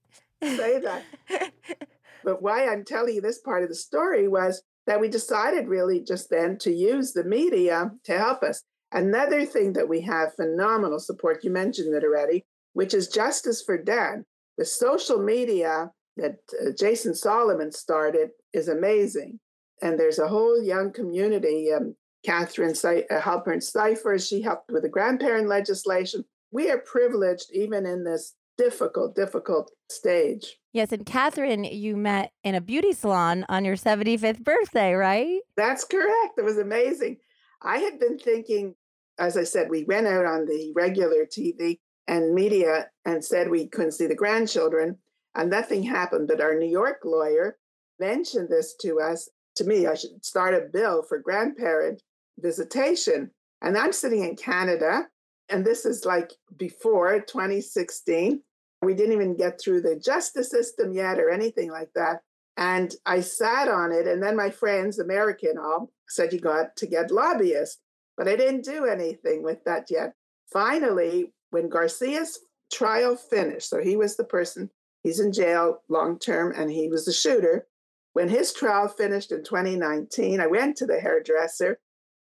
say 0.58 0.80
that. 0.80 1.04
But 2.24 2.42
why 2.42 2.68
I'm 2.68 2.84
telling 2.84 3.16
you 3.16 3.22
this 3.22 3.40
part 3.40 3.64
of 3.64 3.70
the 3.70 3.76
story 3.76 4.28
was 4.28 4.62
that 4.88 5.00
we 5.00 5.08
decided 5.08 5.68
really 5.68 6.02
just 6.02 6.30
then 6.30 6.58
to 6.60 6.72
use 6.72 7.14
the 7.14 7.24
media 7.24 7.92
to 8.04 8.18
help 8.18 8.44
us. 8.44 8.64
Another 8.92 9.46
thing 9.46 9.74
that 9.74 9.88
we 9.88 10.02
have 10.02 10.36
phenomenal 10.36 11.00
support, 11.00 11.44
you 11.44 11.52
mentioned 11.52 11.94
it 11.94 12.04
already, 12.04 12.46
which 12.74 12.94
is 12.94 13.08
Justice 13.08 13.62
for 13.62 13.78
Dan. 13.78 14.26
The 14.58 14.66
social 14.66 15.20
media 15.20 15.92
that 16.18 16.38
uh, 16.62 16.72
Jason 16.78 17.16
Solomon 17.16 17.72
started 17.72 18.30
is 18.54 18.68
amazing. 18.68 19.40
And 19.82 20.00
there's 20.00 20.20
a 20.20 20.28
whole 20.28 20.62
young 20.62 20.92
community. 20.92 21.72
Um, 21.72 21.96
Catherine 22.26 22.76
Se- 22.76 23.06
uh, 23.10 23.22
Halpern 23.22 23.64
Cipher, 23.64 24.20
she 24.20 24.42
helped 24.42 24.72
with 24.72 24.84
the 24.84 24.90
grandparent 24.90 25.48
legislation. 25.48 26.26
We 26.52 26.70
are 26.70 26.80
privileged 26.80 27.52
even 27.54 27.86
in 27.86 28.04
this 28.04 28.36
difficult, 28.58 29.16
difficult 29.16 29.72
stage. 29.90 30.58
Yes, 30.74 30.92
and 30.92 31.06
Catherine, 31.06 31.64
you 31.64 31.96
met 31.96 32.32
in 32.44 32.56
a 32.56 32.62
beauty 32.62 32.92
salon 32.92 33.46
on 33.48 33.64
your 33.64 33.78
75th 33.78 34.44
birthday, 34.44 34.94
right? 34.94 35.40
That's 35.56 35.86
correct. 35.86 36.38
It 36.38 36.44
was 36.44 36.58
amazing. 36.58 37.18
I 37.62 37.78
had 37.78 38.00
been 38.00 38.20
thinking, 38.20 38.76
as 39.18 39.38
I 39.38 39.46
said, 39.46 39.70
we 39.70 39.86
went 39.86 40.08
out 40.08 40.26
on 40.26 40.46
the 40.46 40.74
regular 40.76 41.26
TV 41.26 41.80
and 42.08 42.34
media 42.34 42.88
and 43.06 43.24
said 43.24 43.50
we 43.50 43.68
couldn't 43.68 43.94
see 43.94 44.08
the 44.08 44.16
grandchildren 44.16 44.98
and 45.36 45.50
nothing 45.50 45.84
happened. 45.84 46.28
But 46.28 46.42
our 46.42 46.56
New 46.56 46.70
York 46.70 47.00
lawyer 47.04 47.58
mentioned 48.00 48.50
this 48.50 48.76
to 48.82 49.00
us. 49.00 49.30
To 49.56 49.64
me, 49.64 49.88
I 49.88 49.96
should 49.96 50.24
start 50.24 50.54
a 50.54 50.70
bill 50.72 51.04
for 51.04 51.20
grandparent 51.20 52.02
visitation. 52.40 53.32
And 53.62 53.78
I'm 53.78 53.92
sitting 53.92 54.24
in 54.24 54.36
Canada, 54.36 55.08
and 55.50 55.66
this 55.66 55.86
is 55.86 56.06
like 56.06 56.32
before 56.56 57.20
2016. 57.20 58.42
We 58.82 58.94
didn't 58.94 59.14
even 59.14 59.36
get 59.36 59.60
through 59.60 59.82
the 59.82 59.98
justice 59.98 60.50
system 60.50 60.94
yet 60.94 61.20
or 61.20 61.30
anything 61.30 61.70
like 61.70 61.90
that. 61.96 62.22
And 62.56 62.94
I 63.06 63.22
sat 63.22 63.68
on 63.68 63.92
it, 63.92 64.08
and 64.08 64.22
then 64.24 64.36
my 64.36 64.50
friends, 64.50 65.00
American 65.00 65.58
all, 65.58 65.92
said 66.08 66.34
you 66.34 66.40
got 66.40 66.76
to 66.78 66.88
get 66.88 67.12
lobbyists. 67.12 67.80
But 68.18 68.28
I 68.28 68.36
didn't 68.36 68.66
do 68.66 68.86
anything 68.86 69.44
with 69.44 69.64
that 69.66 69.88
yet. 69.90 70.14
Finally, 70.52 71.34
when 71.52 71.70
Garcia's 71.70 72.40
trial 72.72 73.16
finished, 73.16 73.70
so 73.70 73.82
he 73.82 73.96
was 73.96 74.16
the 74.16 74.24
person 74.24 74.70
He's 75.04 75.20
in 75.20 75.32
jail 75.32 75.82
long 75.90 76.20
term 76.20 76.54
and 76.56 76.72
he 76.72 76.90
was 76.90 77.08
a 77.08 77.14
shooter. 77.14 77.68
When 78.14 78.30
his 78.30 78.54
trial 78.54 78.88
finished 78.88 79.32
in 79.32 79.44
2019, 79.44 80.40
I 80.40 80.48
went 80.48 80.76
to 80.78 80.86
the 80.86 81.00
hairdresser 81.00 81.80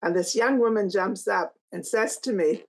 and 0.03 0.13
this 0.13 0.35
young 0.35 0.59
woman 0.59 0.89
jumps 0.89 1.27
up 1.27 1.53
and 1.71 1.85
says 1.85 2.17
to 2.19 2.33
me, 2.33 2.65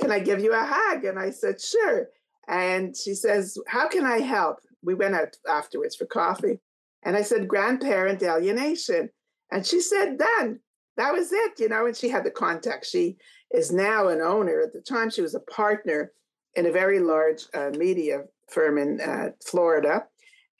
Can 0.00 0.12
I 0.12 0.20
give 0.20 0.40
you 0.40 0.52
a 0.52 0.64
hug? 0.64 1.04
And 1.04 1.18
I 1.18 1.30
said, 1.30 1.60
Sure. 1.60 2.06
And 2.48 2.96
she 2.96 3.14
says, 3.14 3.58
How 3.66 3.88
can 3.88 4.06
I 4.06 4.20
help? 4.20 4.58
We 4.82 4.94
went 4.94 5.16
out 5.16 5.36
afterwards 5.48 5.96
for 5.96 6.06
coffee. 6.06 6.60
And 7.02 7.16
I 7.16 7.22
said, 7.22 7.48
Grandparent 7.48 8.22
alienation. 8.22 9.10
And 9.50 9.66
she 9.66 9.80
said, 9.80 10.18
Done. 10.18 10.60
That 10.96 11.12
was 11.12 11.30
it, 11.32 11.58
you 11.58 11.68
know. 11.68 11.86
And 11.86 11.96
she 11.96 12.08
had 12.08 12.24
the 12.24 12.30
contact. 12.30 12.86
She 12.86 13.16
is 13.50 13.72
now 13.72 14.08
an 14.08 14.20
owner. 14.20 14.60
At 14.60 14.72
the 14.72 14.80
time, 14.80 15.10
she 15.10 15.22
was 15.22 15.34
a 15.34 15.40
partner 15.40 16.12
in 16.54 16.66
a 16.66 16.72
very 16.72 17.00
large 17.00 17.42
uh, 17.52 17.70
media 17.76 18.22
firm 18.48 18.78
in 18.78 19.00
uh, 19.00 19.30
Florida, 19.44 20.04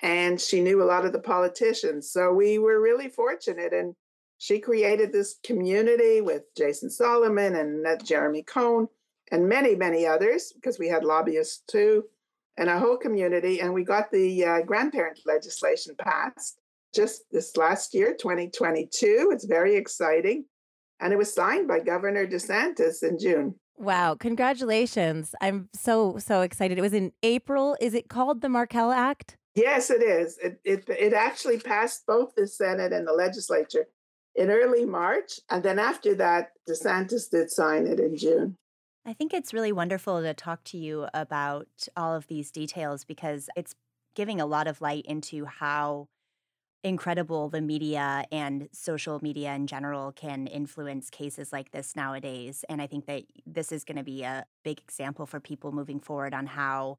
and 0.03 0.41
she 0.41 0.61
knew 0.61 0.83
a 0.83 0.85
lot 0.85 1.05
of 1.05 1.13
the 1.13 1.21
politicians. 1.21 2.11
So 2.11 2.33
we 2.33 2.59
were 2.59 2.81
really 2.81 3.09
fortunate, 3.09 3.73
and 3.73 3.95
She 4.39 4.59
created 4.59 5.13
this 5.13 5.37
community 5.43 6.21
with 6.21 6.43
Jason 6.57 6.91
Solomon 6.91 7.57
and 7.57 7.87
Jeremy 8.05 8.43
Cohn 8.43 8.89
and 9.33 9.49
many, 9.49 9.75
many 9.75 10.07
others, 10.07 10.53
because 10.55 10.79
we 10.79 10.89
had 10.89 11.05
lobbyists 11.05 11.63
too, 11.67 12.05
and 12.59 12.69
a 12.69 12.79
whole 12.79 12.99
community. 12.99 13.61
And 13.61 13.73
we 13.73 13.83
got 13.83 14.11
the 14.11 14.45
uh, 14.45 14.63
grandparent 14.63 15.21
legislation 15.25 15.95
passed 15.99 16.59
just 16.95 17.23
this 17.31 17.57
last 17.57 17.95
year, 17.95 18.15
2022. 18.15 19.31
It's 19.33 19.45
very 19.47 19.77
exciting. 19.77 20.45
And 21.01 21.13
it 21.13 21.17
was 21.17 21.35
signed 21.35 21.69
by 21.69 21.81
Governor 21.81 22.27
DeSantis 22.27 23.03
in 23.03 23.19
June. 23.19 23.55
Wow, 23.79 24.15
congratulations. 24.15 25.35
I'm 25.41 25.69
so, 25.75 26.19
so 26.19 26.41
excited. 26.41 26.79
It 26.79 26.83
was 26.83 26.95
in 26.95 27.13
April. 27.23 27.77
Is 27.81 27.95
it 27.95 28.09
called 28.09 28.41
the 28.41 28.49
Markel 28.49 28.91
Act? 28.91 29.37
Yes, 29.55 29.91
it 29.91 30.03
is. 30.03 30.39
It, 30.39 30.61
it, 30.65 30.89
it 30.89 31.13
actually 31.13 31.59
passed 31.59 32.07
both 32.07 32.35
the 32.35 32.47
Senate 32.47 32.93
and 32.93 33.07
the 33.07 33.13
legislature 33.13 33.87
in 34.35 34.51
early 34.51 34.85
March. 34.85 35.41
And 35.51 35.63
then 35.63 35.79
after 35.79 36.15
that, 36.17 36.53
DeSantis 36.69 37.31
did 37.31 37.51
sign 37.51 37.87
it 37.87 37.99
in 38.01 38.17
June. 38.17 38.57
I 39.07 39.13
think 39.13 39.33
it's 39.33 39.55
really 39.55 39.73
wonderful 39.73 40.21
to 40.21 40.35
talk 40.35 40.65
to 40.65 40.79
you 40.79 41.07
about 41.15 41.69
all 41.97 42.15
of 42.15 42.27
these 42.27 42.51
details 42.51 43.05
because 43.05 43.49
it's 43.57 43.75
giving 44.15 44.41
a 44.41 44.47
lot 44.47 44.67
of 44.67 44.81
light 44.81 45.05
into 45.07 45.45
how 45.45 46.09
incredible 46.87 47.49
the 47.49 47.61
media 47.61 48.25
and 48.31 48.69
social 48.71 49.19
media 49.21 49.53
in 49.53 49.67
general 49.67 50.13
can 50.13 50.47
influence 50.47 51.11
cases 51.11 51.53
like 51.53 51.73
this 51.73 51.97
nowadays. 51.97 52.65
And 52.69 52.81
I 52.81 52.87
think 52.87 53.07
that 53.07 53.25
this 53.45 53.73
is 53.73 53.83
going 53.83 53.97
to 53.97 54.05
be 54.05 54.23
a 54.23 54.47
big 54.63 54.79
example 54.79 55.27
for 55.27 55.41
people 55.41 55.73
moving 55.73 55.99
forward 55.99 56.33
on 56.33 56.47
how 56.47 56.99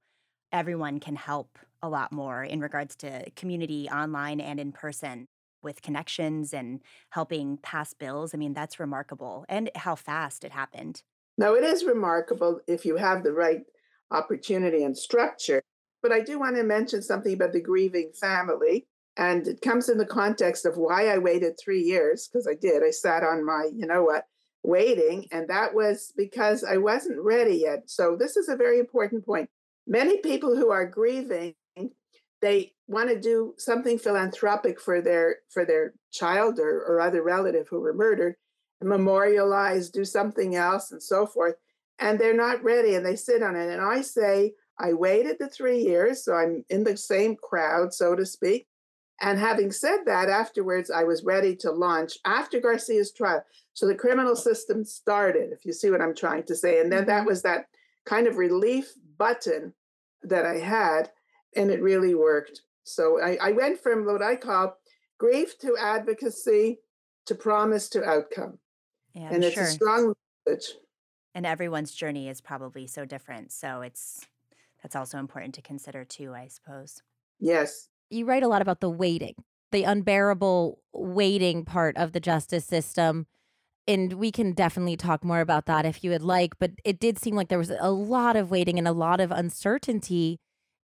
everyone 0.52 1.00
can 1.00 1.16
help 1.16 1.58
a 1.82 1.88
lot 1.88 2.12
more 2.12 2.44
in 2.44 2.60
regards 2.60 2.98
to 2.98 3.30
community 3.32 3.88
online 3.90 4.42
and 4.42 4.60
in 4.60 4.74
person 4.74 5.26
with 5.64 5.82
connections 5.82 6.54
and 6.54 6.82
helping 7.12 7.58
pass 7.58 7.94
bills. 7.94 8.34
I 8.34 8.38
mean, 8.38 8.54
that's 8.54 8.82
remarkable 8.82 9.46
and 9.48 9.72
how 9.74 9.96
fast 9.96 10.44
it 10.44 10.52
happened. 10.52 11.02
Now, 11.38 11.54
it 11.54 11.64
is 11.64 11.86
remarkable 11.86 12.60
if 12.68 12.86
you 12.86 12.98
have 12.98 13.24
the 13.24 13.32
right 13.32 13.62
opportunity 14.12 14.84
and 14.84 14.98
structure. 14.98 15.62
But 16.04 16.12
I 16.12 16.20
do 16.20 16.40
want 16.40 16.58
to 16.58 16.64
mention 16.64 17.02
something 17.02 17.34
about 17.34 17.54
the 17.54 17.62
grieving 17.62 18.12
family. 18.12 18.86
And 19.18 19.48
it 19.48 19.62
comes 19.62 19.90
in 19.90 19.98
the 19.98 20.06
context 20.06 20.66
of 20.66 20.78
why 20.78 21.08
I 21.08 21.18
waited 21.18 21.58
three 21.58 21.82
years, 21.82 22.28
because 22.28 22.48
I 22.48 22.54
did. 22.54 22.84
I 22.84 22.92
sat 22.92 23.24
on 23.24 23.46
my, 23.46 23.70
you 23.76 23.88
know 23.88 24.04
what, 24.04 24.26
waiting. 24.64 25.28
And 25.32 25.48
that 25.48 25.74
was 25.74 26.14
because 26.16 26.64
I 26.64 26.78
wasn't 26.78 27.22
ready 27.22 27.56
yet. 27.56 27.90
So 27.90 28.16
this 28.18 28.38
is 28.38 28.48
a 28.48 28.56
very 28.56 28.80
important 28.80 29.26
point. 29.26 29.50
Many 29.88 30.20
people 30.20 30.56
who 30.56 30.70
are 30.70 30.86
grieving, 30.86 31.56
they 32.42 32.74
want 32.88 33.10
to 33.10 33.20
do 33.20 33.56
something 33.58 33.98
philanthropic 33.98 34.80
for 34.80 35.02
their 35.02 35.38
for 35.50 35.66
their 35.66 35.94
child 36.12 36.60
or, 36.60 36.84
or 36.86 37.02
other 37.02 37.24
relative 37.24 37.68
who 37.68 37.80
were 37.80 37.94
murdered, 37.94 38.36
memorialize, 38.82 39.90
do 39.90 40.06
something 40.06 40.56
else, 40.56 40.92
and 40.92 41.02
so 41.02 41.26
forth. 41.26 41.56
And 41.98 42.20
they're 42.20 42.36
not 42.36 42.64
ready 42.64 42.94
and 42.94 43.04
they 43.04 43.16
sit 43.16 43.42
on 43.42 43.56
it. 43.56 43.72
And 43.72 43.82
I 43.82 44.02
say, 44.02 44.54
I 44.80 44.94
waited 44.94 45.38
the 45.40 45.50
three 45.50 45.80
years, 45.80 46.24
so 46.24 46.36
I'm 46.36 46.64
in 46.70 46.84
the 46.84 46.96
same 46.96 47.36
crowd, 47.36 47.94
so 47.94 48.16
to 48.16 48.26
speak. 48.26 48.68
And 49.22 49.40
having 49.40 49.72
said 49.72 50.00
that, 50.06 50.30
afterwards, 50.30 50.92
I 50.92 51.04
was 51.04 51.24
ready 51.24 51.56
to 51.58 51.72
launch 51.72 52.20
after 52.26 52.60
Garcia's 52.60 53.12
trial. 53.12 53.44
So 53.74 53.88
the 53.88 53.96
criminal 53.96 54.36
system 54.36 54.84
started, 54.84 55.52
if 55.52 55.66
you 55.66 55.74
see 55.74 55.90
what 55.90 56.02
I'm 56.02 56.16
trying 56.16 56.44
to 56.44 56.56
say. 56.56 56.80
And 56.80 56.92
then 56.92 57.02
mm-hmm. 57.02 57.10
that 57.10 57.26
was 57.26 57.42
that 57.42 57.68
kind 58.06 58.28
of 58.28 58.38
relief 58.38 58.94
button 59.18 59.74
that 60.24 60.46
I 60.46 60.60
had, 60.60 61.10
and 61.56 61.72
it 61.72 61.82
really 61.82 62.14
worked. 62.14 62.62
So 62.84 63.22
I, 63.22 63.38
I 63.42 63.52
went 63.52 63.80
from 63.80 64.06
what 64.06 64.22
I 64.22 64.36
call 64.36 64.78
grief 65.18 65.58
to 65.60 65.76
advocacy 65.80 66.80
to 67.26 67.36
promise 67.36 67.90
to 67.90 68.04
outcome. 68.04 68.60
Yeah, 69.14 69.30
and 69.32 69.44
it's 69.44 69.56
sure. 69.56 69.64
a 69.64 69.68
strong 69.68 70.14
message. 70.46 70.76
And 71.34 71.46
everyone's 71.46 71.94
journey 71.94 72.30
is 72.30 72.40
probably 72.40 72.88
so 72.88 73.06
different. 73.06 73.52
So 73.52 73.82
it's 73.82 74.26
that's 74.82 74.96
also 74.96 75.18
important 75.18 75.56
to 75.56 75.62
consider 75.62 76.06
too, 76.06 76.34
I 76.34 76.48
suppose. 76.48 77.02
Yes. 77.40 77.90
You 78.10 78.26
write 78.26 78.44
a 78.44 78.48
lot 78.48 78.62
about 78.62 78.80
the 78.80 78.90
waiting, 78.90 79.36
the 79.72 79.84
unbearable 79.84 80.80
waiting 80.94 81.66
part 81.66 81.98
of 81.98 82.14
the 82.14 82.20
justice 82.20 82.66
system. 82.66 83.28
And 83.88 84.14
we 84.14 84.32
can 84.32 84.52
definitely 84.54 84.98
talk 84.98 85.24
more 85.24 85.40
about 85.40 85.66
that 85.66 85.86
if 85.86 86.04
you 86.04 86.12
would 86.12 86.22
like. 86.22 86.60
But 86.60 86.72
it 86.84 87.00
did 87.00 87.20
seem 87.20 87.36
like 87.36 87.48
there 87.48 87.58
was 87.58 87.72
a 87.80 87.92
lot 87.92 88.36
of 88.36 88.52
waiting 88.52 88.78
and 88.78 88.88
a 88.88 88.92
lot 88.92 89.20
of 89.20 89.32
uncertainty. 89.32 90.40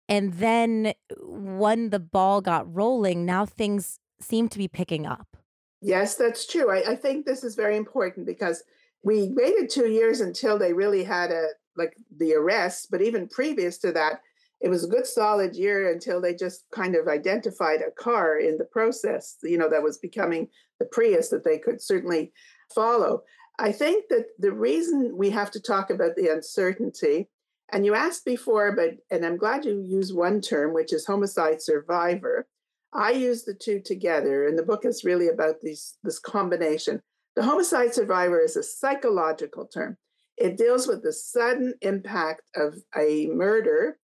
And 0.08 0.34
then 0.34 0.94
uh, 1.10 1.14
when 1.20 1.90
the 1.90 1.98
ball 1.98 2.40
got 2.40 2.72
rolling, 2.72 3.24
now 3.24 3.46
things 3.46 3.98
seem 4.20 4.48
to 4.50 4.58
be 4.58 4.68
picking 4.68 5.06
up. 5.06 5.36
Yes, 5.80 6.14
that's 6.14 6.46
true. 6.46 6.70
I, 6.70 6.92
I 6.92 6.96
think 6.96 7.26
this 7.26 7.42
is 7.42 7.56
very 7.56 7.76
important 7.76 8.24
because 8.24 8.62
we 9.02 9.32
waited 9.32 9.68
two 9.68 9.88
years 9.88 10.20
until 10.20 10.58
they 10.58 10.72
really 10.72 11.02
had 11.02 11.30
a 11.32 11.48
like 11.76 11.96
the 12.18 12.34
arrest, 12.34 12.88
but 12.90 13.02
even 13.02 13.28
previous 13.28 13.78
to 13.78 13.92
that, 13.92 14.20
it 14.62 14.68
was 14.68 14.84
a 14.84 14.88
good 14.88 15.06
solid 15.06 15.56
year 15.56 15.92
until 15.92 16.20
they 16.20 16.34
just 16.34 16.64
kind 16.72 16.94
of 16.94 17.08
identified 17.08 17.80
a 17.80 17.90
car 17.90 18.38
in 18.38 18.58
the 18.58 18.64
process, 18.64 19.36
you 19.42 19.58
know, 19.58 19.68
that 19.68 19.82
was 19.82 19.98
becoming 19.98 20.48
the 20.78 20.86
Prius 20.86 21.28
that 21.30 21.44
they 21.44 21.58
could 21.58 21.82
certainly 21.82 22.32
follow. 22.72 23.22
I 23.58 23.72
think 23.72 24.04
that 24.08 24.26
the 24.38 24.52
reason 24.52 25.16
we 25.16 25.30
have 25.30 25.50
to 25.50 25.60
talk 25.60 25.90
about 25.90 26.14
the 26.14 26.28
uncertainty, 26.28 27.28
and 27.72 27.84
you 27.84 27.94
asked 27.94 28.24
before, 28.24 28.74
but 28.74 28.98
and 29.10 29.26
I'm 29.26 29.36
glad 29.36 29.64
you 29.64 29.80
use 29.80 30.12
one 30.12 30.40
term, 30.40 30.72
which 30.72 30.92
is 30.92 31.06
homicide 31.06 31.60
survivor. 31.60 32.46
I 32.92 33.12
use 33.12 33.42
the 33.42 33.54
two 33.54 33.80
together, 33.80 34.46
and 34.46 34.56
the 34.56 34.62
book 34.62 34.84
is 34.84 35.04
really 35.04 35.28
about 35.28 35.60
these, 35.60 35.96
this 36.04 36.18
combination. 36.18 37.02
The 37.34 37.42
homicide 37.42 37.94
survivor 37.94 38.40
is 38.40 38.56
a 38.56 38.62
psychological 38.62 39.66
term. 39.66 39.96
It 40.36 40.56
deals 40.56 40.86
with 40.86 41.02
the 41.02 41.12
sudden 41.12 41.74
impact 41.80 42.42
of 42.54 42.76
a 42.96 43.26
murder 43.26 43.98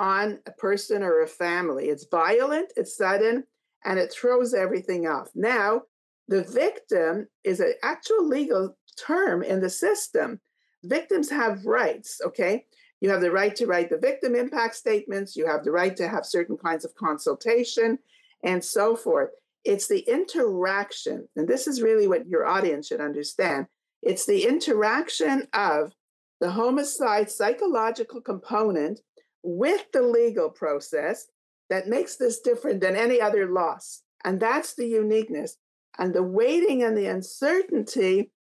on 0.00 0.38
a 0.46 0.50
person 0.52 1.02
or 1.02 1.20
a 1.20 1.28
family. 1.28 1.90
It's 1.90 2.06
violent, 2.10 2.72
it's 2.74 2.96
sudden, 2.96 3.44
and 3.84 3.98
it 3.98 4.12
throws 4.12 4.54
everything 4.54 5.06
off. 5.06 5.28
Now, 5.34 5.82
the 6.26 6.42
victim 6.42 7.28
is 7.44 7.60
an 7.60 7.74
actual 7.82 8.26
legal 8.26 8.76
term 8.98 9.42
in 9.42 9.60
the 9.60 9.68
system. 9.68 10.40
Victims 10.82 11.28
have 11.28 11.66
rights, 11.66 12.20
okay? 12.24 12.64
You 13.02 13.10
have 13.10 13.20
the 13.20 13.30
right 13.30 13.54
to 13.56 13.66
write 13.66 13.90
the 13.90 13.98
victim 13.98 14.34
impact 14.34 14.74
statements, 14.74 15.36
you 15.36 15.46
have 15.46 15.64
the 15.64 15.70
right 15.70 15.94
to 15.96 16.08
have 16.08 16.24
certain 16.24 16.56
kinds 16.56 16.84
of 16.84 16.94
consultation, 16.94 17.98
and 18.42 18.64
so 18.64 18.96
forth. 18.96 19.30
It's 19.64 19.86
the 19.86 20.00
interaction, 20.00 21.28
and 21.36 21.46
this 21.46 21.66
is 21.66 21.82
really 21.82 22.06
what 22.06 22.26
your 22.26 22.46
audience 22.46 22.86
should 22.86 23.02
understand. 23.02 23.66
It's 24.02 24.24
the 24.24 24.46
interaction 24.46 25.46
of 25.52 25.92
the 26.40 26.50
homicide 26.50 27.30
psychological 27.30 28.22
component 28.22 29.00
with 29.42 29.90
the 29.92 30.02
legal 30.02 30.50
process 30.50 31.28
that 31.68 31.88
makes 31.88 32.16
this 32.16 32.40
different 32.40 32.80
than 32.80 32.96
any 32.96 33.20
other 33.20 33.48
loss. 33.48 34.02
And 34.24 34.40
that's 34.40 34.74
the 34.74 34.86
uniqueness. 34.86 35.56
And 35.98 36.14
the 36.14 36.22
waiting 36.22 36.82
and 36.82 36.96
the 36.96 37.06
uncertainty 37.06 38.32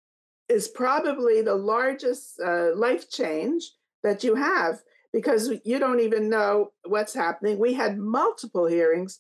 is 0.48 0.68
probably 0.68 1.42
the 1.42 1.56
largest 1.56 2.40
uh, 2.44 2.76
life 2.76 3.10
change 3.10 3.72
that 4.04 4.24
you 4.24 4.36
have 4.36 4.80
because 5.14 5.52
you 5.64 5.80
don't 5.80 6.00
even 6.00 6.30
know 6.30 6.72
what's 6.86 7.14
happening. 7.14 7.60
We 7.60 7.74
had 7.74 7.98
multiple 7.98 8.66
hearings 8.66 9.20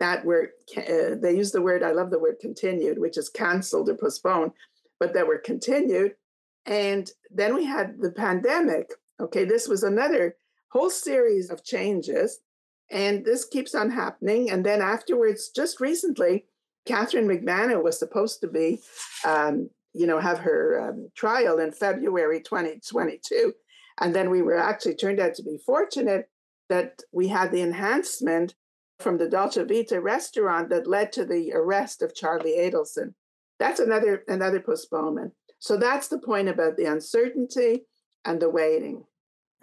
that 0.00 0.24
were 0.24 0.50
uh, 0.76 1.14
they 1.20 1.36
use 1.36 1.52
the 1.52 1.62
word 1.62 1.82
i 1.84 1.92
love 1.92 2.10
the 2.10 2.18
word 2.18 2.36
continued 2.40 2.98
which 2.98 3.16
is 3.16 3.28
canceled 3.28 3.88
or 3.88 3.94
postponed 3.94 4.50
but 4.98 5.14
that 5.14 5.26
were 5.26 5.38
continued 5.38 6.14
and 6.66 7.10
then 7.30 7.54
we 7.54 7.64
had 7.64 8.00
the 8.00 8.10
pandemic 8.10 8.90
okay 9.20 9.44
this 9.44 9.68
was 9.68 9.84
another 9.84 10.34
whole 10.70 10.90
series 10.90 11.50
of 11.50 11.64
changes 11.64 12.40
and 12.90 13.24
this 13.24 13.44
keeps 13.44 13.74
on 13.74 13.90
happening 13.90 14.50
and 14.50 14.64
then 14.64 14.80
afterwards 14.80 15.50
just 15.54 15.80
recently 15.80 16.44
catherine 16.86 17.28
magbanua 17.28 17.82
was 17.82 17.98
supposed 17.98 18.40
to 18.40 18.48
be 18.48 18.80
um, 19.26 19.68
you 19.92 20.06
know 20.06 20.18
have 20.18 20.38
her 20.38 20.88
um, 20.88 21.08
trial 21.14 21.58
in 21.58 21.72
february 21.72 22.40
2022 22.40 23.52
and 24.00 24.14
then 24.14 24.30
we 24.30 24.42
were 24.42 24.56
actually 24.56 24.94
turned 24.94 25.20
out 25.20 25.34
to 25.34 25.42
be 25.42 25.58
fortunate 25.64 26.28
that 26.68 27.02
we 27.12 27.28
had 27.28 27.52
the 27.52 27.62
enhancement 27.62 28.54
from 29.00 29.18
the 29.18 29.28
Dolce 29.28 29.64
Vita 29.64 30.00
restaurant 30.00 30.68
that 30.70 30.86
led 30.86 31.12
to 31.12 31.24
the 31.24 31.52
arrest 31.52 32.02
of 32.02 32.14
Charlie 32.14 32.58
Adelson. 32.58 33.14
That's 33.58 33.80
another 33.80 34.24
another 34.28 34.60
postponement. 34.60 35.34
So 35.58 35.76
that's 35.76 36.08
the 36.08 36.18
point 36.18 36.48
about 36.48 36.76
the 36.76 36.86
uncertainty 36.86 37.82
and 38.24 38.40
the 38.40 38.48
waiting. 38.48 39.04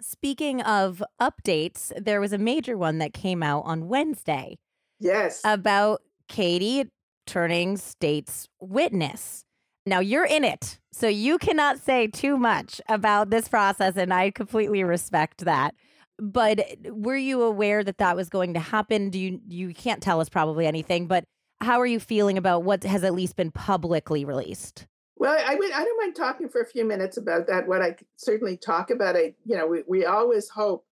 Speaking 0.00 0.62
of 0.62 1.02
updates, 1.20 1.92
there 2.02 2.20
was 2.20 2.32
a 2.32 2.38
major 2.38 2.76
one 2.76 2.98
that 2.98 3.12
came 3.12 3.42
out 3.42 3.62
on 3.64 3.88
Wednesday. 3.88 4.58
Yes. 5.00 5.40
About 5.44 6.02
Katie 6.28 6.86
turning 7.26 7.76
state's 7.76 8.48
witness. 8.60 9.44
Now 9.86 10.00
you're 10.00 10.26
in 10.26 10.44
it, 10.44 10.78
so 10.92 11.08
you 11.08 11.38
cannot 11.38 11.78
say 11.78 12.06
too 12.06 12.36
much 12.36 12.80
about 12.88 13.30
this 13.30 13.48
process, 13.48 13.96
and 13.96 14.12
I 14.12 14.30
completely 14.30 14.84
respect 14.84 15.44
that 15.44 15.74
but 16.18 16.60
uh, 16.60 16.94
were 16.94 17.16
you 17.16 17.42
aware 17.42 17.84
that 17.84 17.98
that 17.98 18.16
was 18.16 18.28
going 18.28 18.54
to 18.54 18.60
happen? 18.60 19.10
Do 19.10 19.18
you 19.18 19.40
you 19.48 19.72
can't 19.74 20.02
tell 20.02 20.20
us 20.20 20.28
probably 20.28 20.66
anything, 20.66 21.06
but 21.06 21.24
how 21.60 21.80
are 21.80 21.86
you 21.86 22.00
feeling 22.00 22.38
about 22.38 22.64
what 22.64 22.84
has 22.84 23.04
at 23.04 23.14
least 23.14 23.36
been 23.36 23.50
publicly 23.50 24.24
released? 24.24 24.86
Well, 25.18 25.36
I 25.44 25.56
would 25.56 25.72
I 25.72 25.84
don't 25.84 26.00
mind 26.00 26.14
talking 26.14 26.48
for 26.48 26.60
a 26.60 26.66
few 26.66 26.84
minutes 26.84 27.16
about 27.16 27.48
that. 27.48 27.66
What 27.66 27.82
I 27.82 27.96
certainly 28.16 28.56
talk 28.56 28.90
about, 28.90 29.16
I 29.16 29.34
you 29.44 29.56
know, 29.56 29.66
we, 29.66 29.82
we 29.88 30.04
always 30.04 30.48
hope 30.48 30.86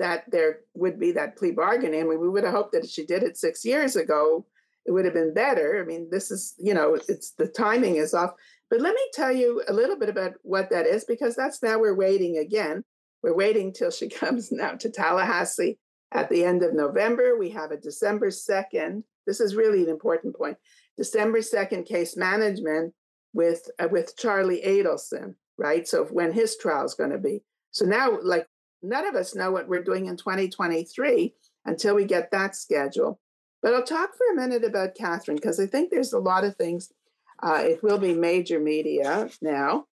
that 0.00 0.24
there 0.30 0.60
would 0.74 0.98
be 0.98 1.12
that 1.12 1.36
plea 1.36 1.52
bargaining. 1.52 2.08
We, 2.08 2.16
we 2.16 2.28
would 2.28 2.44
have 2.44 2.52
hoped 2.52 2.72
that 2.72 2.84
if 2.84 2.90
she 2.90 3.06
did 3.06 3.22
it 3.22 3.36
six 3.36 3.64
years 3.64 3.96
ago, 3.96 4.46
it 4.84 4.92
would 4.92 5.04
have 5.04 5.14
been 5.14 5.34
better. 5.34 5.80
I 5.80 5.86
mean, 5.86 6.08
this 6.10 6.30
is, 6.30 6.54
you 6.58 6.74
know, 6.74 6.98
it's 7.08 7.32
the 7.32 7.46
timing 7.46 7.96
is 7.96 8.14
off. 8.14 8.32
But 8.70 8.80
let 8.80 8.94
me 8.94 9.02
tell 9.12 9.32
you 9.32 9.62
a 9.68 9.72
little 9.72 9.98
bit 9.98 10.08
about 10.08 10.34
what 10.42 10.70
that 10.70 10.86
is, 10.86 11.04
because 11.04 11.36
that's 11.36 11.62
now 11.62 11.78
we're 11.78 11.94
waiting 11.94 12.38
again. 12.38 12.84
We're 13.22 13.36
waiting 13.36 13.72
till 13.72 13.90
she 13.90 14.08
comes 14.08 14.50
now 14.50 14.72
to 14.72 14.90
Tallahassee 14.90 15.78
at 16.12 16.28
the 16.30 16.44
end 16.44 16.62
of 16.64 16.74
November. 16.74 17.38
We 17.38 17.50
have 17.50 17.70
a 17.70 17.76
December 17.76 18.28
2nd. 18.28 19.04
This 19.26 19.40
is 19.40 19.54
really 19.54 19.82
an 19.84 19.90
important 19.90 20.36
point. 20.36 20.56
December 20.96 21.38
2nd 21.38 21.86
case 21.86 22.16
management 22.16 22.92
with 23.38 23.70
uh, 23.78 23.88
with 23.90 24.16
Charlie 24.16 24.62
Adelson, 24.66 25.36
right? 25.56 25.86
So 25.86 26.04
when 26.06 26.32
his 26.32 26.56
trial 26.56 26.84
is 26.84 26.94
going 26.94 27.10
to 27.10 27.18
be. 27.18 27.42
So 27.70 27.86
now 27.86 28.18
like 28.20 28.46
none 28.82 29.06
of 29.06 29.14
us 29.14 29.34
know 29.34 29.52
what 29.52 29.68
we're 29.68 29.82
doing 29.82 30.06
in 30.06 30.16
2023 30.16 31.32
until 31.64 31.94
we 31.94 32.04
get 32.04 32.32
that 32.32 32.56
schedule. 32.56 33.20
But 33.62 33.74
I'll 33.74 33.84
talk 33.84 34.10
for 34.16 34.32
a 34.32 34.36
minute 34.36 34.64
about 34.64 34.96
Catherine 34.96 35.36
because 35.36 35.60
I 35.60 35.66
think 35.66 35.90
there's 35.90 36.12
a 36.12 36.18
lot 36.18 36.44
of 36.44 36.56
things. 36.56 36.92
Uh, 37.40 37.62
it 37.64 37.82
will 37.82 37.98
be 37.98 38.12
major 38.12 38.58
media 38.58 39.30
now. 39.40 39.86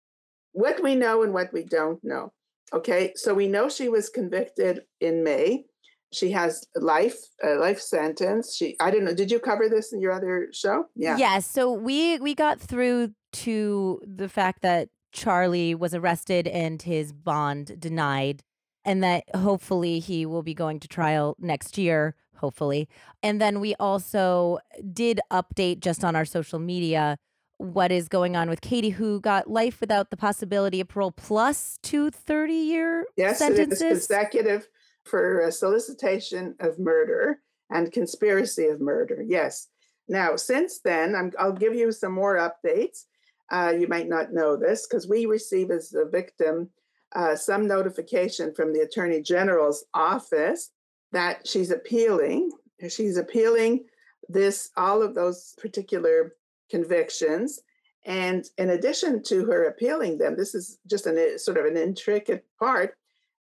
What 0.53 0.81
we 0.81 0.95
know 0.95 1.23
and 1.23 1.33
what 1.33 1.51
we 1.51 1.63
don't 1.63 2.01
know. 2.01 2.31
Okay, 2.71 3.11
so 3.15 3.33
we 3.33 3.47
know 3.47 3.67
she 3.67 3.89
was 3.89 4.09
convicted 4.09 4.83
in 5.01 5.23
May. 5.23 5.65
She 6.13 6.31
has 6.31 6.65
life 6.75 7.17
a 7.43 7.55
life 7.55 7.79
sentence. 7.79 8.55
She 8.55 8.75
I 8.79 8.91
don't 8.91 9.03
know. 9.03 9.13
Did 9.13 9.31
you 9.31 9.39
cover 9.39 9.69
this 9.69 9.93
in 9.93 9.99
your 9.99 10.11
other 10.11 10.49
show? 10.51 10.85
Yeah. 10.95 11.17
Yes. 11.17 11.19
Yeah, 11.19 11.39
so 11.39 11.71
we 11.71 12.19
we 12.19 12.35
got 12.35 12.59
through 12.59 13.13
to 13.33 14.01
the 14.05 14.29
fact 14.29 14.61
that 14.61 14.89
Charlie 15.11 15.75
was 15.75 15.93
arrested 15.93 16.47
and 16.47 16.81
his 16.81 17.11
bond 17.11 17.79
denied 17.79 18.43
and 18.85 19.03
that 19.03 19.23
hopefully 19.35 19.99
he 19.99 20.25
will 20.25 20.43
be 20.43 20.53
going 20.53 20.79
to 20.79 20.87
trial 20.87 21.35
next 21.39 21.77
year, 21.77 22.15
hopefully. 22.37 22.89
And 23.21 23.39
then 23.39 23.59
we 23.59 23.75
also 23.75 24.59
did 24.91 25.21
update 25.31 25.79
just 25.79 26.03
on 26.03 26.15
our 26.15 26.25
social 26.25 26.59
media 26.59 27.17
what 27.57 27.91
is 27.91 28.09
going 28.09 28.35
on 28.35 28.49
with 28.49 28.59
Katie, 28.61 28.89
who 28.89 29.21
got 29.21 29.49
life 29.49 29.79
without 29.79 30.09
the 30.09 30.17
possibility 30.17 30.81
of 30.81 30.87
parole 30.89 31.11
plus 31.11 31.77
two 31.81 32.09
30 32.09 32.53
year 32.53 33.05
yes, 33.15 33.39
sentences. 33.39 33.81
Yes, 33.81 34.07
consecutive 34.07 34.67
for 35.05 35.49
solicitation 35.51 36.55
of 36.59 36.79
murder 36.79 37.39
and 37.69 37.91
conspiracy 37.91 38.67
of 38.67 38.81
murder. 38.81 39.23
Yes. 39.25 39.67
Now, 40.07 40.35
since 40.35 40.79
then, 40.79 41.15
i 41.15 41.45
will 41.45 41.53
give 41.53 41.73
you 41.73 41.91
some 41.91 42.13
more 42.13 42.37
updates. 42.37 43.05
Uh, 43.51 43.73
you 43.77 43.87
might 43.87 44.09
not 44.09 44.33
know 44.33 44.55
this 44.55 44.87
because 44.87 45.07
we 45.07 45.25
receive 45.25 45.71
as 45.71 45.93
a 45.93 46.05
victim 46.05 46.69
uh, 47.15 47.35
some 47.35 47.67
notification 47.67 48.53
from 48.53 48.73
the 48.73 48.81
Attorney 48.81 49.21
General's 49.21 49.85
office 49.93 50.71
that 51.11 51.47
she's 51.47 51.71
appealing. 51.71 52.51
She's 52.89 53.17
appealing 53.17 53.85
this 54.29 54.71
all 54.75 55.01
of 55.01 55.13
those 55.13 55.55
particular 55.59 56.35
convictions. 56.69 57.61
And 58.05 58.45
in 58.57 58.71
addition 58.71 59.23
to 59.23 59.45
her 59.45 59.65
appealing 59.65 60.17
them, 60.17 60.35
this 60.35 60.55
is 60.55 60.79
just 60.87 61.05
a 61.05 61.37
sort 61.37 61.57
of 61.57 61.65
an 61.65 61.77
intricate 61.77 62.45
part. 62.59 62.97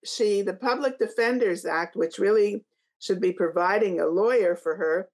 She, 0.05 0.43
the 0.43 0.55
Public 0.55 0.99
Defenders 0.99 1.65
Act, 1.65 1.97
which 1.97 2.19
really 2.19 2.65
should 2.99 3.21
be 3.21 3.33
providing 3.33 4.01
a 4.01 4.07
lawyer 4.07 4.57
for 4.57 4.77
her, 4.77 5.09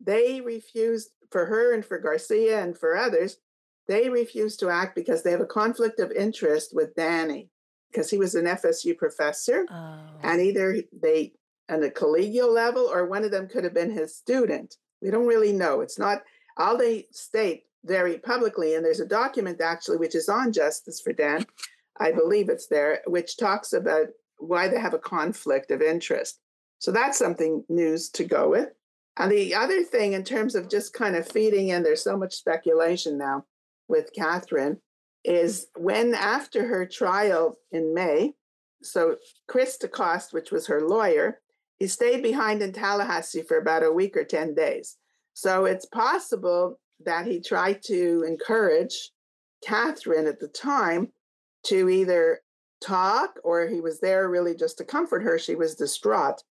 they 0.00 0.40
refused 0.40 1.10
for 1.30 1.46
her 1.46 1.74
and 1.74 1.84
for 1.84 1.98
Garcia 1.98 2.62
and 2.62 2.76
for 2.76 2.96
others. 2.96 3.38
They 3.86 4.10
refused 4.10 4.60
to 4.60 4.70
act 4.70 4.94
because 4.94 5.22
they 5.22 5.30
have 5.30 5.40
a 5.40 5.46
conflict 5.46 5.98
of 5.98 6.12
interest 6.12 6.74
with 6.74 6.94
Danny 6.94 7.48
because 7.90 8.10
he 8.10 8.18
was 8.18 8.34
an 8.34 8.44
FSU 8.44 8.96
professor, 8.96 9.66
oh. 9.70 10.00
and 10.22 10.40
either 10.40 10.82
they 10.92 11.32
on 11.70 11.82
a 11.84 11.88
collegial 11.88 12.52
level 12.52 12.82
or 12.82 13.06
one 13.06 13.24
of 13.24 13.30
them 13.30 13.48
could 13.48 13.64
have 13.64 13.74
been 13.74 13.90
his 13.90 14.16
student. 14.16 14.76
We 15.02 15.10
don't 15.10 15.26
really 15.26 15.52
know. 15.52 15.80
It's 15.80 15.98
not 15.98 16.22
all 16.56 16.76
they 16.76 17.06
state 17.12 17.64
very 17.84 18.18
publicly, 18.18 18.74
and 18.74 18.84
there's 18.84 19.00
a 19.00 19.06
document 19.06 19.60
actually 19.60 19.98
which 19.98 20.14
is 20.14 20.28
on 20.28 20.52
Justice 20.52 21.00
for 21.00 21.12
Dan, 21.12 21.46
I 21.98 22.12
believe 22.12 22.48
it's 22.48 22.66
there, 22.66 23.00
which 23.06 23.36
talks 23.36 23.72
about 23.72 24.08
why 24.38 24.68
they 24.68 24.78
have 24.78 24.94
a 24.94 24.98
conflict 24.98 25.70
of 25.70 25.82
interest. 25.82 26.40
So 26.78 26.92
that's 26.92 27.18
something 27.18 27.64
news 27.68 28.08
to 28.10 28.24
go 28.24 28.48
with. 28.50 28.68
And 29.16 29.32
the 29.32 29.54
other 29.54 29.82
thing, 29.82 30.12
in 30.12 30.22
terms 30.22 30.54
of 30.54 30.70
just 30.70 30.94
kind 30.94 31.16
of 31.16 31.28
feeding 31.28 31.68
in, 31.68 31.82
there's 31.82 32.04
so 32.04 32.16
much 32.16 32.34
speculation 32.34 33.18
now 33.18 33.44
with 33.88 34.12
Catherine 34.14 34.78
is 35.24 35.66
when 35.76 36.14
after 36.14 36.66
her 36.66 36.86
trial 36.86 37.58
in 37.72 37.94
May, 37.94 38.34
so 38.82 39.16
Chris 39.48 39.76
DeCoste, 39.82 40.32
which 40.32 40.52
was 40.52 40.68
her 40.68 40.86
lawyer, 40.86 41.40
he 41.78 41.88
stayed 41.88 42.22
behind 42.22 42.62
in 42.62 42.72
Tallahassee 42.72 43.42
for 43.42 43.58
about 43.58 43.82
a 43.82 43.92
week 43.92 44.16
or 44.16 44.24
10 44.24 44.54
days. 44.54 44.96
So 45.34 45.64
it's 45.64 45.86
possible 45.86 46.78
that 47.04 47.26
he 47.26 47.40
tried 47.40 47.82
to 47.84 48.24
encourage 48.26 49.10
Catherine 49.64 50.26
at 50.26 50.40
the 50.40 50.48
time 50.48 51.12
to 51.66 51.88
either 51.88 52.40
talk 52.80 53.38
or 53.44 53.68
he 53.68 53.80
was 53.80 54.00
there 54.00 54.28
really 54.28 54.54
just 54.54 54.78
to 54.78 54.84
comfort 54.84 55.22
her. 55.22 55.38
She 55.38 55.54
was 55.54 55.74
distraught 55.74 56.42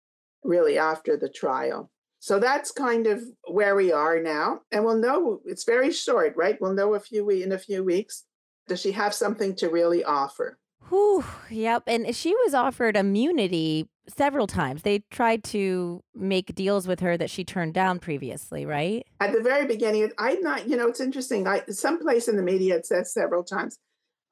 really 0.44 0.78
after 0.78 1.18
the 1.18 1.30
trial. 1.30 1.92
So 2.20 2.40
that's 2.40 2.72
kind 2.72 3.08
of 3.08 3.22
where 3.48 3.76
we 3.76 3.92
are 3.92 4.20
now. 4.20 4.62
And 4.72 4.84
we'll 4.84 4.98
know 4.98 5.42
it's 5.46 5.64
very 5.64 5.92
short, 5.92 6.34
right? 6.36 6.60
We'll 6.60 6.74
know 6.74 6.96
a 6.96 7.00
few 7.00 7.30
in 7.30 7.52
a 7.52 7.60
few 7.60 7.84
weeks 7.84 8.24
does 8.68 8.82
she 8.82 8.92
have 8.92 9.14
something 9.14 9.56
to 9.56 9.70
really 9.70 10.04
offer? 10.04 10.60
Whew, 10.90 11.26
yep. 11.50 11.84
And 11.88 12.16
she 12.16 12.34
was 12.36 12.54
offered 12.54 12.96
immunity 12.96 13.90
several 14.08 14.48
times. 14.48 14.84
They 14.84 15.04
tried 15.12 15.44
to 15.46 16.02
make 16.16 16.56
deals 16.56 16.88
with 16.88 17.02
her 17.02 17.18
that 17.18 17.30
she 17.30 17.44
turned 17.44 17.74
down 17.74 18.00
previously, 18.00 18.66
right? 18.66 19.06
At 19.20 19.34
the 19.34 19.42
very 19.42 19.66
beginning, 19.66 20.12
I'm 20.18 20.42
not, 20.42 20.68
you 20.68 20.78
know, 20.78 20.88
it's 20.88 21.02
interesting. 21.02 21.46
I 21.46 21.64
someplace 21.70 22.28
in 22.28 22.38
the 22.38 22.44
media 22.44 22.78
it 22.78 22.86
says 22.86 23.14
several 23.14 23.44
times. 23.44 23.80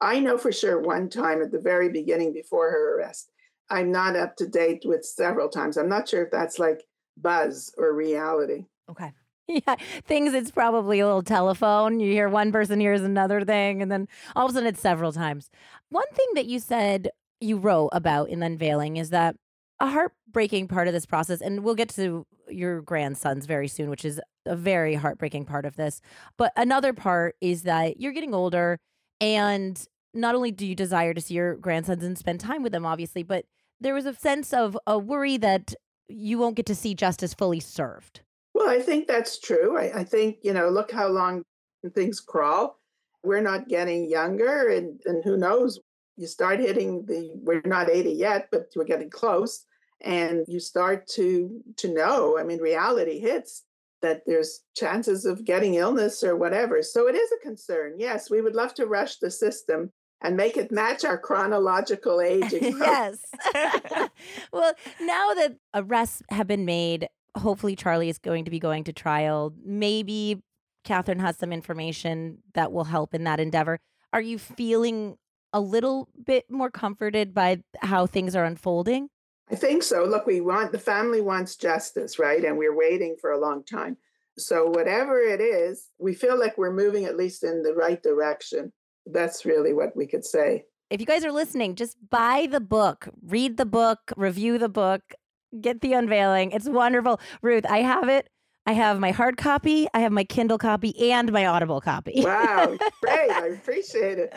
I 0.00 0.20
know 0.20 0.38
for 0.38 0.52
sure 0.52 0.80
one 0.80 1.08
time 1.08 1.42
at 1.42 1.50
the 1.50 1.60
very 1.60 1.88
beginning 1.90 2.32
before 2.32 2.70
her 2.70 2.98
arrest. 2.98 3.30
I'm 3.70 3.90
not 3.90 4.16
up 4.16 4.36
to 4.36 4.46
date 4.46 4.82
with 4.84 5.04
several 5.04 5.48
times. 5.48 5.76
I'm 5.76 5.88
not 5.88 6.08
sure 6.08 6.24
if 6.24 6.30
that's 6.30 6.58
like 6.58 6.84
buzz 7.16 7.72
or 7.76 7.94
reality. 7.94 8.66
Okay. 8.90 9.12
Yeah, 9.48 9.76
things 10.04 10.34
it's 10.34 10.50
probably 10.50 10.98
a 10.98 11.06
little 11.06 11.22
telephone. 11.22 12.00
You 12.00 12.10
hear 12.10 12.28
one 12.28 12.50
person 12.50 12.80
hears 12.80 13.02
another 13.02 13.44
thing, 13.44 13.80
and 13.80 13.92
then 13.92 14.08
all 14.34 14.46
of 14.46 14.50
a 14.50 14.54
sudden 14.54 14.68
it's 14.68 14.80
several 14.80 15.12
times. 15.12 15.50
One 15.88 16.08
thing 16.14 16.26
that 16.34 16.46
you 16.46 16.58
said 16.58 17.10
you 17.40 17.56
wrote 17.56 17.90
about 17.92 18.28
in 18.28 18.42
unveiling 18.42 18.96
is 18.96 19.10
that 19.10 19.36
a 19.78 19.88
heartbreaking 19.88 20.66
part 20.66 20.88
of 20.88 20.94
this 20.94 21.06
process, 21.06 21.40
and 21.40 21.62
we'll 21.62 21.76
get 21.76 21.90
to 21.90 22.26
your 22.48 22.80
grandsons 22.82 23.46
very 23.46 23.68
soon, 23.68 23.88
which 23.88 24.04
is 24.04 24.20
a 24.46 24.56
very 24.56 24.94
heartbreaking 24.94 25.44
part 25.44 25.64
of 25.64 25.76
this. 25.76 26.00
But 26.36 26.52
another 26.56 26.92
part 26.92 27.36
is 27.40 27.62
that 27.62 28.00
you're 28.00 28.12
getting 28.12 28.34
older, 28.34 28.80
and 29.20 29.86
not 30.14 30.34
only 30.34 30.50
do 30.50 30.66
you 30.66 30.74
desire 30.74 31.14
to 31.14 31.20
see 31.20 31.34
your 31.34 31.56
grandsons 31.56 32.02
and 32.02 32.18
spend 32.18 32.40
time 32.40 32.62
with 32.62 32.72
them, 32.72 32.86
obviously, 32.86 33.22
but 33.22 33.44
there 33.80 33.94
was 33.94 34.06
a 34.06 34.14
sense 34.14 34.52
of 34.52 34.78
a 34.86 34.98
worry 34.98 35.36
that 35.36 35.74
you 36.08 36.38
won't 36.38 36.56
get 36.56 36.66
to 36.66 36.74
see 36.74 36.94
justice 36.94 37.34
fully 37.34 37.60
served. 37.60 38.20
Well, 38.54 38.70
I 38.70 38.80
think 38.80 39.06
that's 39.06 39.38
true. 39.38 39.76
I, 39.76 40.00
I, 40.00 40.04
think, 40.04 40.38
you 40.42 40.54
know, 40.54 40.68
look 40.68 40.90
how 40.90 41.08
long 41.08 41.42
things 41.94 42.20
crawl. 42.20 42.80
We're 43.22 43.42
not 43.42 43.68
getting 43.68 44.08
younger, 44.08 44.68
and, 44.68 45.00
and 45.04 45.22
who 45.24 45.36
knows? 45.36 45.78
You 46.16 46.26
start 46.26 46.60
hitting 46.60 47.04
the, 47.04 47.32
we're 47.34 47.60
not 47.66 47.90
80 47.90 48.12
yet, 48.12 48.48
but 48.50 48.68
we're 48.74 48.84
getting 48.84 49.10
close. 49.10 49.64
And 50.00 50.44
you 50.46 50.60
start 50.60 51.06
to 51.14 51.62
to 51.78 51.92
know, 51.92 52.38
I 52.38 52.44
mean, 52.44 52.58
reality 52.58 53.18
hits 53.18 53.64
that 54.02 54.22
there's 54.26 54.60
chances 54.74 55.24
of 55.24 55.44
getting 55.44 55.74
illness 55.74 56.22
or 56.22 56.36
whatever. 56.36 56.82
So 56.82 57.08
it 57.08 57.14
is 57.14 57.30
a 57.32 57.42
concern. 57.42 57.94
Yes, 57.98 58.30
we 58.30 58.40
would 58.40 58.54
love 58.54 58.74
to 58.74 58.86
rush 58.86 59.16
the 59.16 59.30
system 59.30 59.92
and 60.22 60.36
make 60.36 60.56
it 60.56 60.72
match 60.72 61.04
our 61.04 61.18
chronological 61.18 62.20
age. 62.24 62.52
yes. 62.52 63.18
well, 64.52 64.72
now 65.00 65.34
that 65.34 65.56
arrests 65.74 66.22
have 66.30 66.46
been 66.46 66.64
made, 66.64 67.08
hopefully 67.36 67.76
Charlie 67.76 68.08
is 68.08 68.18
going 68.18 68.44
to 68.44 68.50
be 68.50 68.58
going 68.58 68.84
to 68.84 68.92
trial. 68.92 69.52
Maybe 69.64 70.42
Catherine 70.84 71.18
has 71.18 71.36
some 71.36 71.52
information 71.52 72.38
that 72.54 72.72
will 72.72 72.84
help 72.84 73.14
in 73.14 73.24
that 73.24 73.40
endeavor. 73.40 73.78
Are 74.12 74.20
you 74.20 74.38
feeling 74.38 75.16
a 75.52 75.60
little 75.60 76.08
bit 76.24 76.50
more 76.50 76.70
comforted 76.70 77.34
by 77.34 77.62
how 77.80 78.06
things 78.06 78.36
are 78.36 78.44
unfolding? 78.44 79.08
I 79.50 79.54
think 79.54 79.82
so. 79.82 80.04
Look, 80.04 80.26
we 80.26 80.40
want 80.40 80.72
the 80.72 80.78
family 80.78 81.20
wants 81.20 81.56
justice, 81.56 82.18
right? 82.18 82.44
And 82.44 82.58
we're 82.58 82.76
waiting 82.76 83.16
for 83.20 83.30
a 83.30 83.40
long 83.40 83.64
time. 83.64 83.96
So, 84.38 84.66
whatever 84.66 85.18
it 85.18 85.40
is, 85.40 85.88
we 85.98 86.14
feel 86.14 86.38
like 86.38 86.58
we're 86.58 86.72
moving 86.72 87.04
at 87.04 87.16
least 87.16 87.44
in 87.44 87.62
the 87.62 87.74
right 87.74 88.02
direction. 88.02 88.72
That's 89.06 89.46
really 89.46 89.72
what 89.72 89.96
we 89.96 90.06
could 90.06 90.24
say. 90.24 90.64
If 90.90 91.00
you 91.00 91.06
guys 91.06 91.24
are 91.24 91.32
listening, 91.32 91.74
just 91.74 91.96
buy 92.10 92.48
the 92.50 92.60
book, 92.60 93.08
read 93.22 93.56
the 93.56 93.64
book, 93.64 94.12
review 94.16 94.58
the 94.58 94.68
book 94.68 95.02
get 95.60 95.80
the 95.80 95.92
unveiling. 95.92 96.50
It's 96.50 96.68
wonderful. 96.68 97.20
Ruth, 97.42 97.64
I 97.66 97.78
have 97.78 98.08
it 98.08 98.28
I 98.66 98.72
have 98.72 98.98
my 98.98 99.12
hard 99.12 99.36
copy, 99.36 99.86
I 99.94 100.00
have 100.00 100.10
my 100.12 100.24
Kindle 100.24 100.58
copy, 100.58 101.12
and 101.12 101.30
my 101.32 101.46
Audible 101.46 101.80
copy. 101.80 102.22
Wow, 102.24 102.76
great. 103.02 103.30
I 103.30 103.46
appreciate 103.48 104.18
it. 104.18 104.34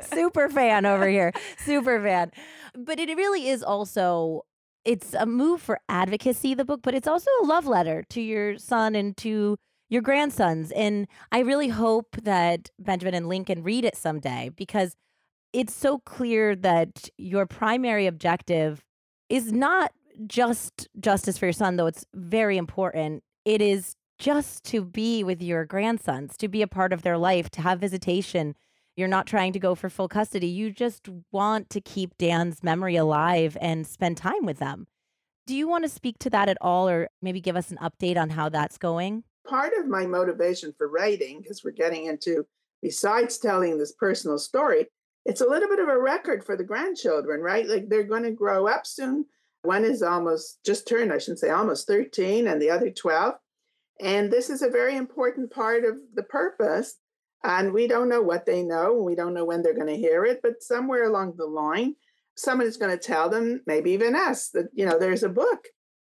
Super 0.00 0.48
fan 0.48 0.86
over 0.86 1.08
here. 1.08 1.32
Super 1.58 2.00
fan. 2.00 2.30
But 2.76 3.00
it 3.00 3.08
really 3.16 3.48
is 3.48 3.62
also 3.62 4.42
it's 4.84 5.14
a 5.14 5.26
move 5.26 5.60
for 5.62 5.80
advocacy 5.88 6.54
the 6.54 6.64
book, 6.64 6.80
but 6.82 6.94
it's 6.94 7.08
also 7.08 7.30
a 7.42 7.46
love 7.46 7.66
letter 7.66 8.04
to 8.10 8.20
your 8.20 8.58
son 8.58 8.94
and 8.94 9.16
to 9.16 9.56
your 9.88 10.02
grandsons. 10.02 10.70
And 10.72 11.06
I 11.32 11.40
really 11.40 11.68
hope 11.68 12.16
that 12.22 12.70
Benjamin 12.78 13.14
and 13.14 13.28
Lincoln 13.28 13.62
read 13.62 13.84
it 13.84 13.96
someday 13.96 14.50
because 14.54 14.94
it's 15.52 15.74
so 15.74 15.98
clear 15.98 16.54
that 16.56 17.08
your 17.16 17.46
primary 17.46 18.06
objective 18.06 18.84
is 19.28 19.52
not 19.52 19.92
just 20.26 20.88
justice 21.00 21.38
for 21.38 21.46
your 21.46 21.52
son, 21.52 21.76
though 21.76 21.86
it's 21.86 22.04
very 22.14 22.56
important. 22.56 23.22
It 23.44 23.60
is 23.60 23.96
just 24.18 24.64
to 24.64 24.82
be 24.84 25.22
with 25.22 25.42
your 25.42 25.66
grandsons, 25.66 26.36
to 26.38 26.48
be 26.48 26.62
a 26.62 26.66
part 26.66 26.92
of 26.92 27.02
their 27.02 27.18
life, 27.18 27.50
to 27.50 27.60
have 27.60 27.80
visitation. 27.80 28.54
You're 28.96 29.08
not 29.08 29.26
trying 29.26 29.52
to 29.52 29.58
go 29.58 29.74
for 29.74 29.90
full 29.90 30.08
custody. 30.08 30.46
You 30.46 30.70
just 30.70 31.08
want 31.30 31.68
to 31.70 31.80
keep 31.80 32.16
Dan's 32.16 32.62
memory 32.62 32.96
alive 32.96 33.56
and 33.60 33.86
spend 33.86 34.16
time 34.16 34.46
with 34.46 34.58
them. 34.58 34.86
Do 35.46 35.54
you 35.54 35.68
want 35.68 35.84
to 35.84 35.90
speak 35.90 36.18
to 36.20 36.30
that 36.30 36.48
at 36.48 36.56
all, 36.62 36.88
or 36.88 37.08
maybe 37.20 37.40
give 37.40 37.56
us 37.56 37.70
an 37.70 37.78
update 37.82 38.16
on 38.16 38.30
how 38.30 38.48
that's 38.48 38.78
going? 38.78 39.24
Part 39.46 39.74
of 39.78 39.88
my 39.88 40.06
motivation 40.06 40.72
for 40.78 40.88
writing, 40.88 41.42
because 41.42 41.62
we're 41.62 41.72
getting 41.72 42.06
into, 42.06 42.46
besides 42.80 43.36
telling 43.36 43.76
this 43.76 43.92
personal 43.92 44.38
story, 44.38 44.86
it's 45.26 45.42
a 45.42 45.46
little 45.46 45.68
bit 45.68 45.80
of 45.80 45.88
a 45.88 46.00
record 46.00 46.44
for 46.44 46.56
the 46.56 46.64
grandchildren, 46.64 47.40
right? 47.40 47.68
Like 47.68 47.90
they're 47.90 48.04
going 48.04 48.22
to 48.22 48.30
grow 48.30 48.68
up 48.68 48.86
soon. 48.86 49.26
One 49.64 49.84
is 49.84 50.02
almost 50.02 50.62
just 50.64 50.86
turned, 50.86 51.12
I 51.12 51.18
shouldn't 51.18 51.38
say 51.40 51.50
almost 51.50 51.86
13, 51.86 52.46
and 52.46 52.60
the 52.60 52.70
other 52.70 52.90
12. 52.90 53.34
And 54.00 54.30
this 54.30 54.50
is 54.50 54.62
a 54.62 54.68
very 54.68 54.96
important 54.96 55.50
part 55.50 55.84
of 55.84 55.96
the 56.14 56.22
purpose. 56.22 56.96
And 57.42 57.72
we 57.72 57.86
don't 57.86 58.08
know 58.08 58.22
what 58.22 58.46
they 58.46 58.62
know. 58.62 58.94
We 58.94 59.14
don't 59.14 59.34
know 59.34 59.44
when 59.44 59.62
they're 59.62 59.74
going 59.74 59.86
to 59.86 59.96
hear 59.96 60.24
it, 60.24 60.40
but 60.42 60.62
somewhere 60.62 61.04
along 61.04 61.34
the 61.36 61.46
line, 61.46 61.96
someone 62.36 62.66
is 62.66 62.76
going 62.76 62.90
to 62.90 63.02
tell 63.02 63.28
them, 63.28 63.62
maybe 63.66 63.90
even 63.92 64.14
us, 64.14 64.50
that, 64.50 64.68
you 64.74 64.84
know, 64.84 64.98
there's 64.98 65.22
a 65.22 65.28
book. 65.28 65.68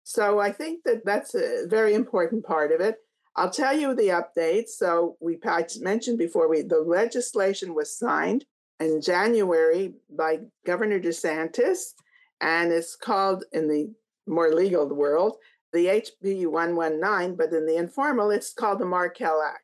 So 0.03 0.39
I 0.39 0.51
think 0.51 0.83
that 0.85 1.05
that's 1.05 1.35
a 1.35 1.65
very 1.67 1.93
important 1.93 2.45
part 2.45 2.71
of 2.71 2.81
it. 2.81 2.97
I'll 3.35 3.51
tell 3.51 3.77
you 3.77 3.93
the 3.93 4.09
updates. 4.09 4.69
So 4.77 5.17
we 5.19 5.39
mentioned 5.81 6.17
before 6.17 6.47
we 6.47 6.61
the 6.61 6.79
legislation 6.79 7.75
was 7.75 7.97
signed 7.97 8.45
in 8.79 9.01
January 9.01 9.93
by 10.09 10.39
Governor 10.65 10.99
DeSantis, 10.99 11.93
and 12.41 12.71
it's 12.71 12.95
called 12.95 13.43
in 13.51 13.67
the 13.67 13.93
more 14.27 14.53
legal 14.53 14.87
world 14.87 15.37
the 15.75 15.87
HB 16.23 16.47
119, 16.47 17.35
but 17.35 17.51
in 17.51 17.65
the 17.65 17.75
informal, 17.75 18.31
it's 18.31 18.53
called 18.53 18.79
the 18.79 18.85
Markel 18.85 19.43
Act. 19.45 19.61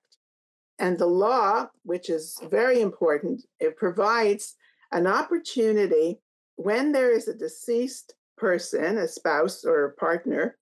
And 0.77 0.97
the 0.97 1.05
law, 1.05 1.69
which 1.83 2.09
is 2.09 2.37
very 2.49 2.81
important, 2.81 3.43
it 3.61 3.77
provides 3.77 4.55
an 4.91 5.07
opportunity 5.07 6.19
when 6.57 6.91
there 6.91 7.15
is 7.15 7.27
a 7.27 7.33
deceased 7.33 8.13
person, 8.37 8.97
a 8.97 9.07
spouse 9.07 9.63
or 9.63 9.85
a 9.85 9.93
partner, 9.93 10.57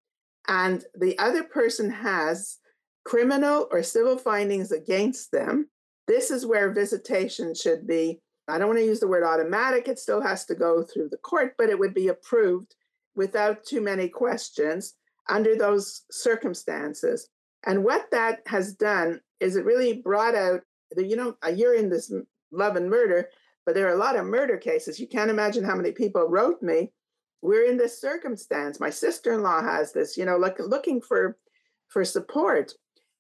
and 0.47 0.85
the 0.93 1.17
other 1.17 1.43
person 1.43 1.89
has 1.89 2.57
criminal 3.03 3.67
or 3.71 3.81
civil 3.81 4.17
findings 4.17 4.71
against 4.71 5.31
them, 5.31 5.67
this 6.07 6.29
is 6.29 6.45
where 6.45 6.71
visitation 6.71 7.55
should 7.55 7.87
be 7.87 8.21
I 8.49 8.57
don't 8.57 8.67
want 8.67 8.79
to 8.79 8.85
use 8.85 8.99
the 8.99 9.07
word 9.07 9.23
automatic, 9.23 9.87
it 9.87 9.99
still 9.99 10.21
has 10.21 10.45
to 10.45 10.55
go 10.55 10.83
through 10.83 11.09
the 11.09 11.17
court, 11.17 11.55
but 11.57 11.69
it 11.69 11.79
would 11.79 11.93
be 11.93 12.07
approved 12.07 12.75
without 13.15 13.63
too 13.63 13.81
many 13.81 14.07
questions 14.07 14.95
under 15.29 15.55
those 15.55 16.03
circumstances. 16.11 17.29
And 17.65 17.83
what 17.83 18.09
that 18.11 18.39
has 18.47 18.73
done 18.73 19.21
is 19.39 19.55
it 19.55 19.65
really 19.65 19.93
brought 19.93 20.35
out, 20.35 20.61
you 20.97 21.15
know, 21.15 21.35
uh, 21.45 21.49
you're 21.49 21.75
in 21.75 21.89
this 21.89 22.11
love 22.51 22.75
and 22.75 22.89
murder, 22.89 23.29
but 23.65 23.75
there 23.75 23.87
are 23.87 23.93
a 23.93 23.99
lot 23.99 24.15
of 24.15 24.25
murder 24.25 24.57
cases. 24.57 24.99
You 24.99 25.07
can't 25.07 25.29
imagine 25.29 25.63
how 25.63 25.75
many 25.75 25.91
people 25.91 26.27
wrote 26.27 26.61
me. 26.61 26.91
We're 27.41 27.65
in 27.65 27.77
this 27.77 28.01
circumstance. 28.01 28.79
My 28.79 28.89
sister-in-law 28.89 29.63
has 29.63 29.93
this, 29.93 30.17
you 30.17 30.25
know, 30.25 30.37
like 30.37 30.57
looking 30.59 31.01
for 31.01 31.37
for 31.89 32.05
support. 32.05 32.73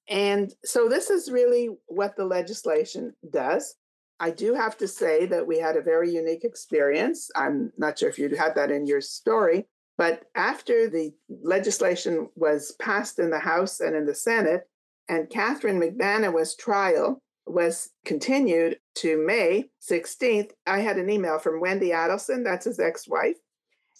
And 0.07 0.53
so 0.65 0.87
this 0.87 1.09
is 1.09 1.31
really 1.31 1.69
what 1.87 2.15
the 2.15 2.25
legislation 2.25 3.13
does. 3.31 3.75
I 4.19 4.31
do 4.31 4.53
have 4.53 4.77
to 4.77 4.87
say 4.87 5.25
that 5.27 5.47
we 5.47 5.59
had 5.59 5.77
a 5.77 5.81
very 5.81 6.11
unique 6.13 6.43
experience. 6.43 7.29
I'm 7.35 7.71
not 7.77 7.97
sure 7.97 8.09
if 8.09 8.19
you 8.19 8.29
had 8.35 8.55
that 8.55 8.71
in 8.71 8.85
your 8.85 9.01
story, 9.01 9.67
but 9.97 10.23
after 10.35 10.89
the 10.89 11.11
legislation 11.41 12.29
was 12.35 12.73
passed 12.79 13.19
in 13.19 13.29
the 13.29 13.39
House 13.39 13.79
and 13.79 13.95
in 13.95 14.05
the 14.05 14.15
Senate, 14.15 14.67
and 15.07 15.29
Catherine 15.29 15.79
Magbanua' 15.79 16.57
trial 16.57 17.21
was 17.45 17.89
continued 18.05 18.79
to 18.95 19.25
May 19.25 19.69
16th, 19.89 20.51
I 20.67 20.79
had 20.79 20.97
an 20.97 21.09
email 21.09 21.39
from 21.39 21.61
Wendy 21.61 21.89
Adelson, 21.89 22.43
that's 22.43 22.65
his 22.65 22.79
ex 22.79 23.07
wife, 23.07 23.37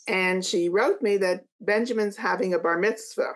and 0.07 0.45
she 0.45 0.69
wrote 0.69 1.01
me 1.01 1.17
that 1.17 1.45
Benjamin's 1.61 2.17
having 2.17 2.53
a 2.53 2.59
bar 2.59 2.77
mitzvah 2.77 3.33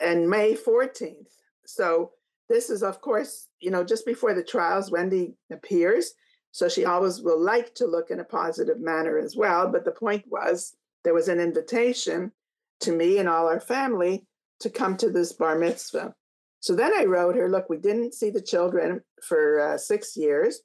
and 0.00 0.28
May 0.28 0.54
14th. 0.54 1.28
So 1.66 2.12
this 2.48 2.70
is, 2.70 2.82
of 2.82 3.00
course, 3.00 3.48
you 3.60 3.70
know, 3.70 3.84
just 3.84 4.04
before 4.04 4.34
the 4.34 4.42
trials, 4.42 4.90
Wendy 4.90 5.34
appears. 5.50 6.12
So 6.50 6.68
she 6.68 6.84
always 6.84 7.22
will 7.22 7.40
like 7.40 7.74
to 7.76 7.86
look 7.86 8.10
in 8.10 8.20
a 8.20 8.24
positive 8.24 8.78
manner 8.78 9.18
as 9.18 9.36
well. 9.36 9.68
But 9.68 9.84
the 9.84 9.92
point 9.92 10.24
was, 10.28 10.76
there 11.04 11.14
was 11.14 11.28
an 11.28 11.40
invitation 11.40 12.32
to 12.80 12.92
me 12.92 13.18
and 13.18 13.28
all 13.28 13.48
our 13.48 13.60
family 13.60 14.26
to 14.60 14.70
come 14.70 14.96
to 14.98 15.10
this 15.10 15.32
bar 15.32 15.58
mitzvah. 15.58 16.14
So 16.60 16.76
then 16.76 16.92
I 16.96 17.04
wrote 17.04 17.34
her, 17.36 17.48
look, 17.48 17.68
we 17.68 17.78
didn't 17.78 18.14
see 18.14 18.30
the 18.30 18.40
children 18.40 19.00
for 19.22 19.60
uh, 19.60 19.78
six 19.78 20.16
years. 20.16 20.60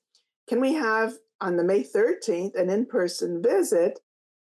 Can 0.47 0.61
we 0.61 0.73
have 0.73 1.13
on 1.41 1.57
the 1.57 1.63
May 1.63 1.83
13th 1.83 2.55
an 2.55 2.69
in 2.69 2.85
person 2.85 3.41
visit 3.41 3.99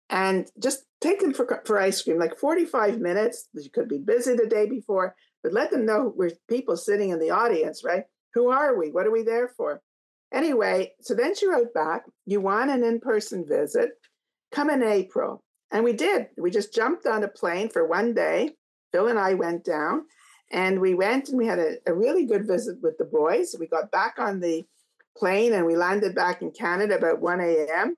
and 0.09 0.49
just 0.59 0.83
take 0.99 1.19
them 1.19 1.33
for, 1.33 1.61
for 1.65 1.79
ice 1.79 2.01
cream, 2.01 2.19
like 2.19 2.37
45 2.37 2.99
minutes? 2.99 3.47
You 3.53 3.69
could 3.69 3.87
be 3.87 3.97
busy 3.97 4.35
the 4.35 4.47
day 4.47 4.67
before, 4.67 5.15
but 5.43 5.53
let 5.53 5.71
them 5.71 5.85
know 5.85 6.13
we're 6.15 6.31
people 6.49 6.77
sitting 6.77 7.09
in 7.09 7.19
the 7.19 7.31
audience, 7.31 7.83
right? 7.83 8.03
Who 8.33 8.49
are 8.49 8.77
we? 8.77 8.91
What 8.91 9.07
are 9.07 9.11
we 9.11 9.23
there 9.23 9.47
for? 9.47 9.81
Anyway, 10.33 10.91
so 11.01 11.13
then 11.13 11.35
she 11.35 11.47
wrote 11.47 11.73
back, 11.73 12.03
You 12.25 12.41
want 12.41 12.69
an 12.69 12.83
in 12.83 12.99
person 12.99 13.45
visit? 13.47 13.91
Come 14.51 14.69
in 14.69 14.83
April. 14.83 15.43
And 15.71 15.83
we 15.83 15.93
did. 15.93 16.27
We 16.37 16.51
just 16.51 16.73
jumped 16.73 17.05
on 17.05 17.23
a 17.23 17.27
plane 17.27 17.69
for 17.69 17.85
one 17.85 18.13
day. 18.13 18.51
Phil 18.91 19.07
and 19.07 19.19
I 19.19 19.33
went 19.33 19.65
down 19.65 20.05
and 20.51 20.79
we 20.79 20.93
went 20.93 21.29
and 21.29 21.37
we 21.37 21.45
had 21.45 21.59
a, 21.59 21.75
a 21.85 21.93
really 21.93 22.25
good 22.25 22.47
visit 22.47 22.77
with 22.81 22.97
the 22.97 23.05
boys. 23.05 23.55
We 23.59 23.67
got 23.67 23.91
back 23.91 24.15
on 24.17 24.39
the 24.39 24.65
plane 25.17 25.53
and 25.53 25.65
we 25.65 25.75
landed 25.75 26.15
back 26.15 26.41
in 26.41 26.51
Canada 26.51 26.95
about 26.95 27.21
1 27.21 27.41
a.m. 27.41 27.95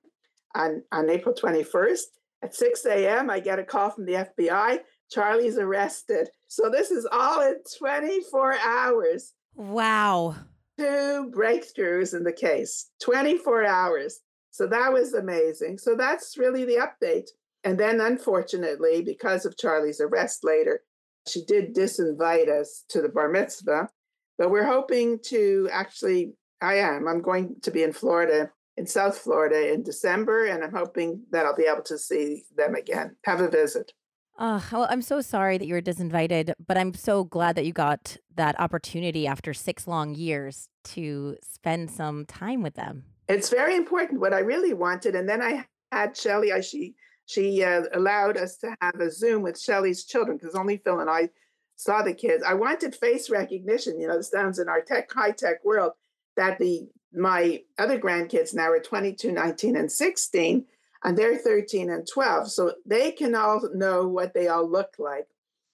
on, 0.54 0.82
on 0.90 1.10
April 1.10 1.34
21st. 1.34 2.02
At 2.42 2.54
6 2.54 2.86
a.m., 2.86 3.28
I 3.28 3.38
get 3.38 3.58
a 3.58 3.64
call 3.64 3.90
from 3.90 4.06
the 4.06 4.14
FBI. 4.14 4.78
Charlie's 5.10 5.58
arrested. 5.58 6.30
So 6.48 6.70
this 6.70 6.90
is 6.90 7.06
all 7.10 7.40
in 7.40 7.56
24 7.78 8.58
hours. 8.58 9.34
Wow 9.54 10.36
two 10.80 11.30
breakthroughs 11.30 12.14
in 12.14 12.24
the 12.24 12.32
case, 12.32 12.90
24 13.02 13.66
hours. 13.66 14.20
So 14.50 14.66
that 14.66 14.92
was 14.92 15.12
amazing. 15.12 15.76
So 15.76 15.94
that's 15.94 16.38
really 16.38 16.64
the 16.64 16.80
update. 16.80 17.28
And 17.64 17.78
then, 17.78 18.00
unfortunately, 18.00 19.02
because 19.02 19.44
of 19.44 19.58
Charlie's 19.58 20.00
arrest 20.00 20.42
later, 20.42 20.80
she 21.28 21.44
did 21.44 21.74
disinvite 21.74 22.48
us 22.48 22.84
to 22.88 23.02
the 23.02 23.10
bar 23.10 23.28
mitzvah. 23.28 23.90
But 24.38 24.50
we're 24.50 24.64
hoping 24.64 25.18
to 25.26 25.68
actually, 25.70 26.32
I 26.62 26.76
am, 26.76 27.06
I'm 27.06 27.20
going 27.20 27.56
to 27.62 27.70
be 27.70 27.82
in 27.82 27.92
Florida, 27.92 28.50
in 28.78 28.86
South 28.86 29.18
Florida 29.18 29.74
in 29.74 29.82
December, 29.82 30.46
and 30.46 30.64
I'm 30.64 30.72
hoping 30.72 31.24
that 31.30 31.44
I'll 31.44 31.54
be 31.54 31.68
able 31.70 31.82
to 31.82 31.98
see 31.98 32.44
them 32.56 32.74
again, 32.74 33.16
have 33.24 33.40
a 33.42 33.50
visit. 33.50 33.92
Well, 34.40 34.86
I'm 34.88 35.02
so 35.02 35.20
sorry 35.20 35.58
that 35.58 35.66
you 35.66 35.74
were 35.74 35.82
disinvited, 35.82 36.54
but 36.66 36.78
I'm 36.78 36.94
so 36.94 37.24
glad 37.24 37.56
that 37.56 37.66
you 37.66 37.74
got 37.74 38.16
that 38.36 38.58
opportunity 38.58 39.26
after 39.26 39.52
six 39.52 39.86
long 39.86 40.14
years 40.14 40.68
to 40.84 41.36
spend 41.42 41.90
some 41.90 42.24
time 42.24 42.62
with 42.62 42.74
them. 42.74 43.04
It's 43.28 43.50
very 43.50 43.76
important. 43.76 44.20
What 44.20 44.32
I 44.32 44.38
really 44.38 44.72
wanted, 44.72 45.14
and 45.14 45.28
then 45.28 45.42
I 45.42 45.66
had 45.92 46.16
Shelly. 46.16 46.52
I, 46.52 46.60
she 46.62 46.94
she 47.26 47.62
uh, 47.62 47.82
allowed 47.92 48.38
us 48.38 48.56
to 48.58 48.74
have 48.80 48.98
a 48.98 49.10
Zoom 49.10 49.42
with 49.42 49.60
Shelly's 49.60 50.04
children 50.04 50.38
because 50.38 50.54
only 50.54 50.78
Phil 50.78 51.00
and 51.00 51.10
I 51.10 51.28
saw 51.76 52.02
the 52.02 52.14
kids. 52.14 52.42
I 52.42 52.54
wanted 52.54 52.94
face 52.94 53.28
recognition. 53.28 54.00
You 54.00 54.08
know, 54.08 54.16
this 54.16 54.30
sounds 54.30 54.58
in 54.58 54.70
our 54.70 54.80
tech 54.80 55.12
high 55.12 55.32
tech 55.32 55.62
world 55.64 55.92
that 56.36 56.58
the 56.58 56.88
my 57.12 57.62
other 57.78 57.98
grandkids 57.98 58.54
now 58.54 58.70
are 58.70 58.80
22, 58.80 59.32
19, 59.32 59.76
and 59.76 59.92
16 59.92 60.64
and 61.04 61.16
they're 61.16 61.38
13 61.38 61.90
and 61.90 62.06
12. 62.06 62.50
So 62.50 62.74
they 62.86 63.12
can 63.12 63.34
all 63.34 63.68
know 63.74 64.06
what 64.06 64.34
they 64.34 64.48
all 64.48 64.68
look 64.68 64.94
like. 64.98 65.26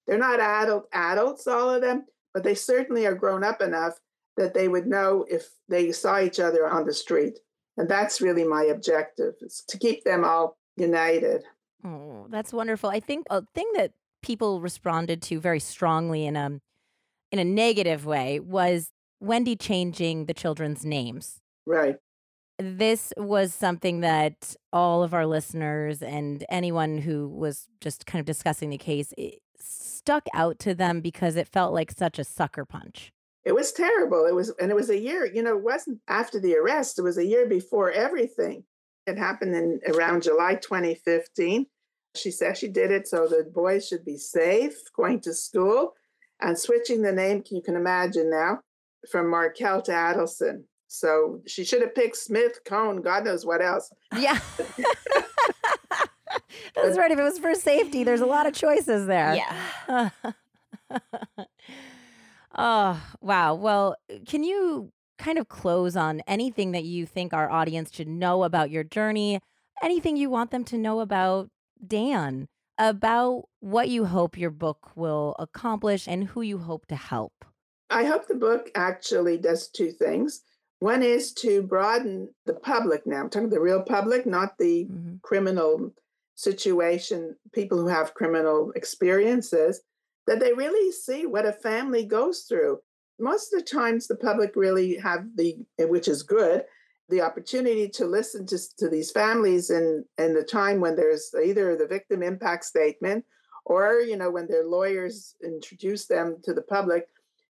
They're 0.06 0.18
not 0.18 0.40
adult 0.40 0.88
adults, 0.92 1.46
all 1.46 1.70
of 1.70 1.82
them, 1.82 2.06
but 2.32 2.44
they 2.44 2.54
certainly 2.54 3.06
are 3.06 3.14
grown 3.14 3.42
up 3.42 3.60
enough 3.60 3.98
that 4.36 4.54
they 4.54 4.68
would 4.68 4.86
know 4.86 5.24
if 5.28 5.48
they 5.68 5.90
saw 5.92 6.20
each 6.20 6.38
other 6.38 6.68
on 6.68 6.86
the 6.86 6.92
street. 6.92 7.38
And 7.76 7.88
that's 7.88 8.20
really 8.20 8.44
my 8.44 8.64
objective 8.64 9.34
is 9.40 9.64
to 9.68 9.78
keep 9.78 10.04
them 10.04 10.24
all 10.24 10.56
united. 10.76 11.42
Oh, 11.84 12.26
that's 12.30 12.52
wonderful. 12.52 12.90
I 12.90 13.00
think 13.00 13.26
a 13.30 13.42
thing 13.54 13.70
that 13.74 13.92
people 14.22 14.60
responded 14.60 15.22
to 15.22 15.40
very 15.40 15.60
strongly 15.60 16.26
in 16.26 16.36
um 16.36 16.60
in 17.32 17.38
a 17.38 17.44
negative 17.44 18.06
way 18.06 18.40
was 18.40 18.92
Wendy 19.20 19.56
changing 19.56 20.26
the 20.26 20.34
children's 20.34 20.84
names. 20.84 21.40
Right. 21.66 21.96
This 22.58 23.12
was 23.16 23.52
something 23.52 24.00
that 24.00 24.56
all 24.72 25.02
of 25.02 25.12
our 25.12 25.26
listeners 25.26 26.02
and 26.02 26.44
anyone 26.48 26.98
who 26.98 27.28
was 27.28 27.68
just 27.80 28.06
kind 28.06 28.20
of 28.20 28.26
discussing 28.26 28.70
the 28.70 28.78
case 28.78 29.12
stuck 29.58 30.26
out 30.32 30.58
to 30.60 30.74
them 30.74 31.00
because 31.00 31.36
it 31.36 31.48
felt 31.48 31.74
like 31.74 31.90
such 31.90 32.18
a 32.18 32.24
sucker 32.24 32.64
punch. 32.64 33.12
It 33.44 33.54
was 33.54 33.72
terrible. 33.72 34.26
It 34.26 34.34
was, 34.34 34.50
and 34.60 34.70
it 34.70 34.74
was 34.74 34.90
a 34.90 34.98
year, 34.98 35.26
you 35.26 35.42
know, 35.42 35.56
it 35.56 35.62
wasn't 35.62 36.00
after 36.08 36.40
the 36.40 36.56
arrest, 36.56 36.98
it 36.98 37.02
was 37.02 37.18
a 37.18 37.26
year 37.26 37.46
before 37.46 37.92
everything. 37.92 38.64
It 39.06 39.18
happened 39.18 39.54
in 39.54 39.80
around 39.86 40.24
July 40.24 40.56
2015. 40.56 41.66
She 42.16 42.30
said 42.30 42.56
she 42.56 42.68
did 42.68 42.90
it 42.90 43.06
so 43.06 43.28
the 43.28 43.48
boys 43.52 43.86
should 43.86 44.04
be 44.04 44.16
safe 44.16 44.76
going 44.96 45.20
to 45.20 45.34
school 45.34 45.92
and 46.40 46.58
switching 46.58 47.02
the 47.02 47.12
name, 47.12 47.42
you 47.50 47.62
can 47.62 47.76
imagine 47.76 48.30
now, 48.30 48.60
from 49.10 49.30
Markel 49.30 49.82
to 49.82 49.92
Adelson. 49.92 50.64
So 50.88 51.42
she 51.46 51.64
should 51.64 51.82
have 51.82 51.94
picked 51.94 52.16
Smith, 52.16 52.60
Cone, 52.64 53.02
God 53.02 53.24
knows 53.24 53.44
what 53.44 53.62
else. 53.62 53.90
Yeah. 54.16 54.38
That's 56.74 56.98
right. 56.98 57.10
If 57.10 57.18
it 57.18 57.22
was 57.22 57.38
for 57.38 57.54
safety, 57.54 58.04
there's 58.04 58.20
a 58.20 58.26
lot 58.26 58.46
of 58.46 58.54
choices 58.54 59.06
there. 59.06 59.34
Yeah. 59.34 60.10
oh, 62.56 63.02
wow. 63.20 63.54
Well, 63.54 63.96
can 64.26 64.44
you 64.44 64.92
kind 65.18 65.38
of 65.38 65.48
close 65.48 65.96
on 65.96 66.20
anything 66.26 66.72
that 66.72 66.84
you 66.84 67.06
think 67.06 67.32
our 67.32 67.50
audience 67.50 67.90
should 67.92 68.08
know 68.08 68.44
about 68.44 68.70
your 68.70 68.84
journey? 68.84 69.40
Anything 69.82 70.16
you 70.16 70.30
want 70.30 70.50
them 70.50 70.64
to 70.64 70.78
know 70.78 71.00
about 71.00 71.50
Dan, 71.86 72.48
about 72.78 73.44
what 73.60 73.88
you 73.88 74.04
hope 74.04 74.38
your 74.38 74.50
book 74.50 74.90
will 74.94 75.34
accomplish 75.38 76.06
and 76.06 76.24
who 76.24 76.42
you 76.42 76.58
hope 76.58 76.86
to 76.86 76.96
help? 76.96 77.44
I 77.88 78.04
hope 78.04 78.26
the 78.26 78.34
book 78.34 78.70
actually 78.74 79.38
does 79.38 79.68
two 79.68 79.92
things. 79.92 80.42
One 80.80 81.02
is 81.02 81.32
to 81.34 81.62
broaden 81.62 82.28
the 82.44 82.54
public 82.54 83.06
now. 83.06 83.20
I'm 83.20 83.30
talking 83.30 83.48
the 83.48 83.60
real 83.60 83.82
public, 83.82 84.26
not 84.26 84.58
the 84.58 84.84
mm-hmm. 84.84 85.16
criminal 85.22 85.92
situation, 86.34 87.34
people 87.52 87.78
who 87.78 87.88
have 87.88 88.14
criminal 88.14 88.72
experiences, 88.76 89.80
that 90.26 90.40
they 90.40 90.52
really 90.52 90.92
see 90.92 91.24
what 91.24 91.46
a 91.46 91.52
family 91.52 92.04
goes 92.04 92.42
through. 92.42 92.78
Most 93.18 93.54
of 93.54 93.60
the 93.60 93.64
times, 93.64 94.06
the 94.06 94.16
public 94.16 94.52
really 94.54 94.96
have 94.98 95.24
the, 95.36 95.56
which 95.78 96.08
is 96.08 96.22
good, 96.22 96.64
the 97.08 97.22
opportunity 97.22 97.88
to 97.88 98.04
listen 98.04 98.44
to, 98.46 98.58
to 98.78 98.90
these 98.90 99.10
families 99.10 99.70
in, 99.70 100.04
in 100.18 100.34
the 100.34 100.42
time 100.42 100.80
when 100.80 100.96
there's 100.96 101.32
either 101.42 101.76
the 101.76 101.86
victim 101.86 102.22
impact 102.22 102.64
statement 102.64 103.24
or, 103.64 104.00
you 104.00 104.16
know, 104.16 104.30
when 104.30 104.46
their 104.46 104.66
lawyers 104.66 105.36
introduce 105.42 106.06
them 106.06 106.36
to 106.44 106.52
the 106.52 106.62
public 106.62 107.08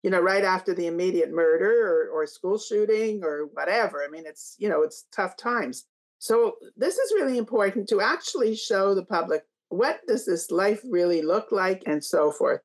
you 0.03 0.11
know, 0.11 0.21
right 0.21 0.45
after 0.45 0.75
the 0.75 0.87
immediate 0.87 1.31
murder 1.31 1.87
or, 1.87 2.09
or 2.11 2.27
school 2.27 2.59
shooting 2.59 3.23
or 3.23 3.47
whatever. 3.53 4.03
I 4.03 4.09
mean, 4.09 4.25
it's, 4.27 4.57
you 4.59 4.69
know, 4.69 4.83
it's 4.83 5.07
tough 5.13 5.37
times. 5.37 5.87
So 6.19 6.57
this 6.77 6.99
is 6.99 7.13
really 7.15 7.39
important 7.39 7.89
to 7.89 8.01
actually 8.01 8.55
show 8.55 8.95
the 8.95 9.05
public 9.05 9.45
what 9.69 10.01
does 10.07 10.27
this 10.27 10.51
life 10.51 10.83
really 10.89 11.23
look 11.23 11.53
like 11.53 11.83
and 11.87 12.05
so 12.05 12.31
forth. 12.31 12.61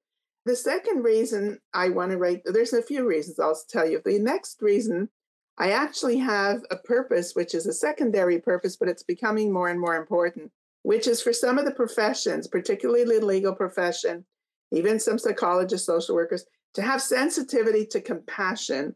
The 0.46 0.56
second 0.56 1.04
reason 1.04 1.60
I 1.74 1.90
want 1.90 2.12
to 2.12 2.18
write, 2.18 2.42
there's 2.46 2.74
a 2.74 2.82
few 2.82 3.08
reasons 3.08 3.40
I'll 3.40 3.58
tell 3.70 3.88
you. 3.88 4.02
The 4.04 4.20
next 4.20 4.62
reason, 4.62 5.10
I 5.58 5.72
actually 5.72 6.18
have 6.18 6.62
a 6.70 6.76
purpose, 6.76 7.34
which 7.34 7.56
is 7.56 7.66
a 7.66 7.74
secondary 7.74 8.40
purpose, 8.40 8.76
but 8.76 8.90
it's 8.90 9.04
becoming 9.04 9.52
more 9.52 9.70
and 9.70 9.80
more 9.80 9.96
important, 9.96 10.52
which 10.84 11.08
is 11.08 11.22
for 11.22 11.34
some 11.34 11.58
of 11.58 11.66
the 11.66 11.72
professions, 11.72 12.48
particularly 12.48 13.04
the 13.06 13.26
legal 13.26 13.56
profession, 13.56 14.26
even 14.72 15.00
some 15.00 15.18
psychologists, 15.18 15.88
social 15.88 16.16
workers, 16.16 16.46
to 16.76 16.82
have 16.82 17.02
sensitivity 17.02 17.86
to 17.88 18.02
compassion 18.02 18.96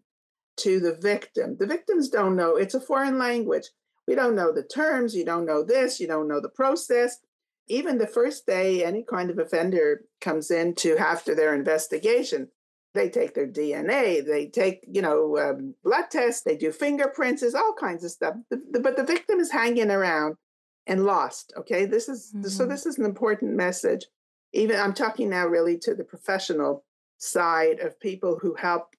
to 0.57 0.79
the 0.79 0.95
victim. 0.95 1.55
The 1.57 1.67
victims 1.67 2.09
don't 2.09 2.35
know, 2.35 2.55
it's 2.55 2.75
a 2.75 2.81
foreign 2.81 3.17
language. 3.17 3.69
We 4.07 4.15
don't 4.15 4.35
know 4.35 4.51
the 4.51 4.63
terms, 4.63 5.15
you 5.15 5.23
don't 5.23 5.45
know 5.45 5.63
this, 5.63 5.99
you 5.99 6.07
don't 6.07 6.27
know 6.27 6.41
the 6.41 6.49
process. 6.49 7.19
Even 7.67 7.97
the 7.97 8.07
first 8.07 8.45
day 8.45 8.83
any 8.83 9.03
kind 9.03 9.29
of 9.29 9.39
offender 9.39 10.01
comes 10.19 10.51
in 10.51 10.75
to 10.75 10.97
after 10.97 11.35
their 11.35 11.53
investigation, 11.53 12.49
they 12.95 13.09
take 13.09 13.35
their 13.35 13.47
DNA, 13.47 14.25
they 14.25 14.47
take, 14.47 14.83
you 14.91 15.01
know, 15.01 15.37
um, 15.37 15.75
blood 15.83 16.05
tests, 16.09 16.41
they 16.41 16.57
do 16.57 16.71
fingerprints, 16.71 17.41
there's 17.41 17.55
all 17.55 17.75
kinds 17.79 18.03
of 18.03 18.11
stuff. 18.11 18.33
The, 18.49 18.61
the, 18.71 18.79
but 18.79 18.97
the 18.97 19.03
victim 19.03 19.39
is 19.39 19.51
hanging 19.51 19.91
around 19.91 20.35
and 20.87 21.05
lost. 21.05 21.53
Okay, 21.55 21.85
this 21.85 22.09
is 22.09 22.33
mm-hmm. 22.35 22.47
so. 22.47 22.65
This 22.65 22.85
is 22.85 22.97
an 22.97 23.05
important 23.05 23.55
message. 23.55 24.07
Even 24.53 24.79
I'm 24.79 24.93
talking 24.93 25.29
now 25.29 25.45
really 25.45 25.77
to 25.79 25.93
the 25.93 26.03
professional 26.03 26.83
side 27.19 27.79
of 27.79 27.99
people 27.99 28.39
who 28.41 28.55
help 28.55 28.95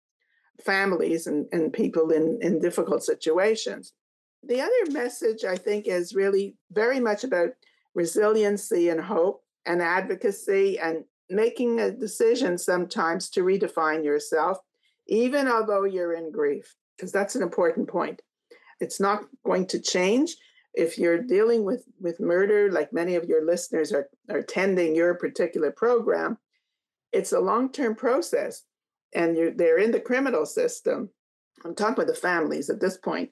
families 0.60 1.26
and, 1.26 1.46
and 1.52 1.72
people 1.72 2.10
in, 2.10 2.38
in 2.40 2.60
difficult 2.60 3.02
situations. 3.02 3.92
The 4.42 4.60
other 4.60 4.92
message, 4.92 5.44
I 5.44 5.56
think, 5.56 5.86
is 5.86 6.14
really 6.14 6.56
very 6.70 7.00
much 7.00 7.24
about 7.24 7.50
resiliency 7.94 8.88
and 8.88 9.00
hope 9.00 9.42
and 9.66 9.82
advocacy 9.82 10.78
and 10.78 11.04
making 11.28 11.80
a 11.80 11.90
decision 11.90 12.58
sometimes 12.58 13.30
to 13.30 13.42
redefine 13.42 14.04
yourself, 14.04 14.58
even 15.08 15.48
although 15.48 15.84
you're 15.84 16.14
in 16.14 16.30
grief, 16.30 16.74
because 16.96 17.12
that's 17.12 17.34
an 17.34 17.42
important 17.42 17.88
point. 17.88 18.22
It's 18.80 19.00
not 19.00 19.24
going 19.44 19.66
to 19.68 19.80
change. 19.80 20.36
If 20.74 20.98
you're 20.98 21.22
dealing 21.22 21.64
with, 21.64 21.84
with 22.00 22.20
murder, 22.20 22.70
like 22.70 22.92
many 22.92 23.16
of 23.16 23.24
your 23.24 23.44
listeners 23.44 23.92
are, 23.92 24.08
are 24.30 24.38
attending 24.38 24.94
your 24.94 25.14
particular 25.14 25.70
program, 25.70 26.38
it's 27.12 27.32
a 27.32 27.40
long 27.40 27.70
term 27.72 27.94
process, 27.94 28.62
and 29.14 29.58
they're 29.58 29.78
in 29.78 29.90
the 29.90 30.00
criminal 30.00 30.46
system. 30.46 31.10
I'm 31.64 31.74
talking 31.74 31.96
with 31.96 32.06
the 32.06 32.14
families 32.14 32.70
at 32.70 32.80
this 32.80 32.96
point, 32.96 33.30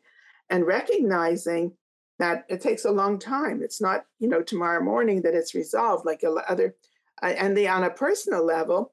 and 0.50 0.66
recognizing 0.66 1.72
that 2.18 2.44
it 2.48 2.60
takes 2.60 2.84
a 2.84 2.90
long 2.90 3.18
time. 3.18 3.62
It's 3.62 3.80
not, 3.80 4.04
you 4.18 4.28
know, 4.28 4.42
tomorrow 4.42 4.82
morning 4.82 5.22
that 5.22 5.34
it's 5.34 5.54
resolved 5.54 6.04
like 6.04 6.24
other, 6.48 6.74
and 7.22 7.56
the 7.56 7.68
on 7.68 7.84
a 7.84 7.90
personal 7.90 8.44
level, 8.44 8.92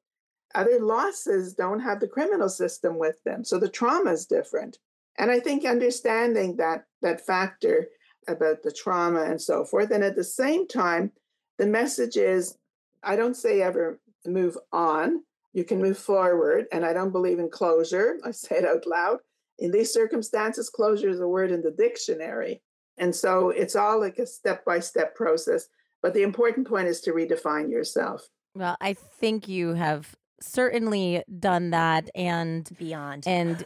other 0.53 0.79
losses 0.79 1.53
don't 1.53 1.79
have 1.79 1.99
the 1.99 2.07
criminal 2.07 2.49
system 2.49 2.97
with 2.97 3.21
them, 3.23 3.43
so 3.43 3.59
the 3.59 3.69
trauma 3.69 4.11
is 4.11 4.25
different. 4.25 4.77
And 5.17 5.31
I 5.31 5.39
think 5.39 5.65
understanding 5.65 6.57
that 6.57 6.85
that 7.01 7.25
factor 7.25 7.87
about 8.27 8.63
the 8.63 8.71
trauma 8.71 9.23
and 9.23 9.41
so 9.41 9.63
forth, 9.65 9.91
and 9.91 10.03
at 10.03 10.15
the 10.15 10.23
same 10.23 10.67
time, 10.67 11.11
the 11.57 11.65
message 11.65 12.17
is, 12.17 12.57
I 13.03 13.15
don't 13.15 13.35
say 13.35 13.61
ever 13.61 13.99
move 14.25 14.57
on. 14.71 15.23
You 15.53 15.63
can 15.63 15.81
move 15.81 15.97
forward. 15.97 16.65
And 16.71 16.85
I 16.85 16.93
don't 16.93 17.11
believe 17.11 17.39
in 17.39 17.49
closure. 17.49 18.17
I 18.25 18.31
say 18.31 18.57
it 18.57 18.65
out 18.65 18.85
loud. 18.85 19.19
In 19.59 19.71
these 19.71 19.93
circumstances, 19.93 20.69
closure 20.69 21.09
is 21.09 21.21
a 21.21 21.27
word 21.27 21.51
in 21.51 21.61
the 21.61 21.71
dictionary. 21.71 22.61
And 22.97 23.15
so 23.15 23.49
it's 23.49 23.75
all 23.75 23.99
like 23.99 24.19
a 24.19 24.27
step 24.27 24.65
by 24.65 24.79
step 24.79 25.15
process. 25.15 25.67
But 26.01 26.13
the 26.13 26.23
important 26.23 26.67
point 26.67 26.87
is 26.87 27.01
to 27.01 27.11
redefine 27.11 27.69
yourself. 27.69 28.27
Well, 28.53 28.77
I 28.79 28.93
think 28.93 29.47
you 29.47 29.73
have 29.73 30.15
certainly 30.41 31.23
done 31.39 31.71
that 31.71 32.09
and 32.15 32.69
beyond. 32.77 33.23
And 33.27 33.65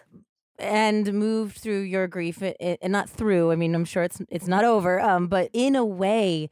and 0.60 1.14
moved 1.14 1.58
through 1.58 1.82
your 1.82 2.06
grief 2.08 2.44
and 2.60 2.92
not 2.92 3.10
through 3.10 3.50
i 3.50 3.56
mean 3.56 3.74
i'm 3.74 3.86
sure 3.86 4.04
it's 4.04 4.22
it's 4.28 4.48
not 4.48 4.66
over 4.66 5.00
um 5.00 5.28
but 5.28 5.50
in 5.54 5.74
a 5.74 5.86
way 5.86 6.50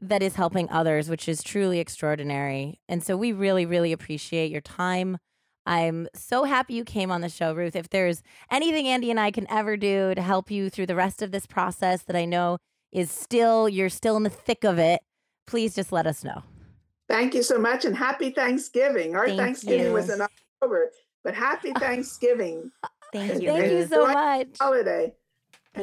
that 0.00 0.22
is 0.22 0.36
helping 0.36 0.70
others, 0.70 1.08
which 1.08 1.28
is 1.28 1.42
truly 1.42 1.80
extraordinary. 1.80 2.80
And 2.88 3.02
so 3.02 3.16
we 3.16 3.32
really, 3.32 3.66
really 3.66 3.92
appreciate 3.92 4.50
your 4.50 4.60
time. 4.60 5.18
I'm 5.66 6.08
so 6.14 6.44
happy 6.44 6.74
you 6.74 6.84
came 6.84 7.10
on 7.10 7.20
the 7.20 7.28
show, 7.28 7.52
Ruth. 7.52 7.76
If 7.76 7.90
there's 7.90 8.22
anything 8.50 8.86
Andie 8.86 9.10
and 9.10 9.20
I 9.20 9.30
can 9.30 9.46
ever 9.50 9.76
do 9.76 10.14
to 10.14 10.22
help 10.22 10.50
you 10.50 10.70
through 10.70 10.86
the 10.86 10.94
rest 10.94 11.20
of 11.20 11.30
this 11.30 11.46
process 11.46 12.02
that 12.04 12.16
I 12.16 12.24
know 12.24 12.58
is 12.90 13.10
still, 13.10 13.68
you're 13.68 13.90
still 13.90 14.16
in 14.16 14.22
the 14.22 14.30
thick 14.30 14.64
of 14.64 14.78
it, 14.78 15.00
please 15.46 15.74
just 15.74 15.92
let 15.92 16.06
us 16.06 16.24
know. 16.24 16.42
Thank 17.08 17.34
you 17.34 17.42
so 17.42 17.58
much 17.58 17.84
and 17.84 17.96
happy 17.96 18.30
Thanksgiving. 18.30 19.14
Our 19.14 19.26
Thank 19.26 19.40
Thanksgiving 19.40 19.86
you. 19.86 19.92
was 19.92 20.08
in 20.08 20.20
October, 20.20 20.90
but 21.24 21.34
happy 21.34 21.72
Thanksgiving. 21.78 22.70
Thank 23.12 23.42
you. 23.42 23.48
Thank 23.48 23.72
you 23.72 23.86
so 23.86 24.06
much. 24.06 24.48
Holiday. 24.60 25.14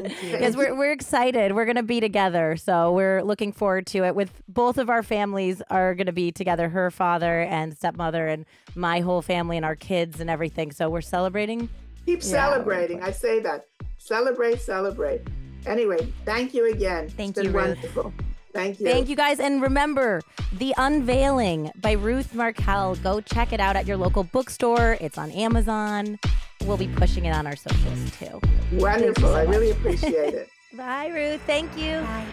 Because 0.03 0.55
we're, 0.58 0.75
we're 0.75 0.91
excited. 0.91 1.53
We're 1.53 1.65
going 1.65 1.75
to 1.75 1.84
be 1.84 1.99
together. 1.99 2.55
So 2.55 2.91
we're 2.91 3.21
looking 3.21 3.51
forward 3.51 3.88
to 3.88 4.03
it 4.03 4.15
with 4.15 4.31
both 4.47 4.77
of 4.77 4.89
our 4.89 5.03
families 5.03 5.62
are 5.69 5.95
going 5.95 6.08
to 6.08 6.13
be 6.13 6.31
together, 6.31 6.69
her 6.69 6.91
father 6.91 7.41
and 7.41 7.75
stepmother 7.75 8.27
and 8.27 8.45
my 8.75 8.99
whole 8.99 9.21
family 9.21 9.58
and 9.58 9.65
our 9.65 9.75
kids 9.75 10.19
and 10.19 10.29
everything. 10.29 10.71
So 10.71 10.89
we're 10.89 11.01
celebrating. 11.01 11.69
Keep 12.05 12.21
yeah, 12.23 12.29
celebrating. 12.29 13.01
I 13.01 13.12
say 13.12 13.39
that. 13.39 13.65
Celebrate, 13.97 14.62
celebrate. 14.62 15.21
Anyway, 15.65 16.13
thank 16.25 16.53
you 16.53 16.71
again. 16.71 17.10
Thank 17.10 17.38
it's 17.38 17.47
you, 17.47 17.53
wonderful. 17.53 18.13
Thank 18.56 18.80
you. 18.80 18.86
Thank 18.86 19.10
you 19.10 19.18
guys. 19.18 19.41
And 19.41 19.62
remember, 19.62 20.22
The 20.54 20.74
Unveiling 20.78 21.72
by 21.76 21.91
Ruth 21.91 22.34
Markel. 22.34 22.96
Go 22.96 23.20
check 23.20 23.52
it 23.52 23.60
out 23.60 23.76
at 23.76 23.86
your 23.86 23.98
local 23.98 24.24
bookstore. 24.24 24.98
It's 25.02 25.18
on 25.18 25.30
Amazon. 25.32 26.18
We'll 26.63 26.78
be 26.78 26.88
pushing 26.88 27.26
it 27.26 27.32
on 27.32 27.46
our 27.46 27.58
socials 27.58 28.12
too. 28.18 28.39
Wonderful. 28.72 29.28
So 29.28 29.36
I 29.36 29.44
really 29.44 29.72
appreciate 29.72 30.34
it. 30.34 30.50
Bye, 30.74 31.08
Ruth. 31.08 31.41
Thank 31.46 31.78
you. 31.78 32.00
Bye. 32.00 32.26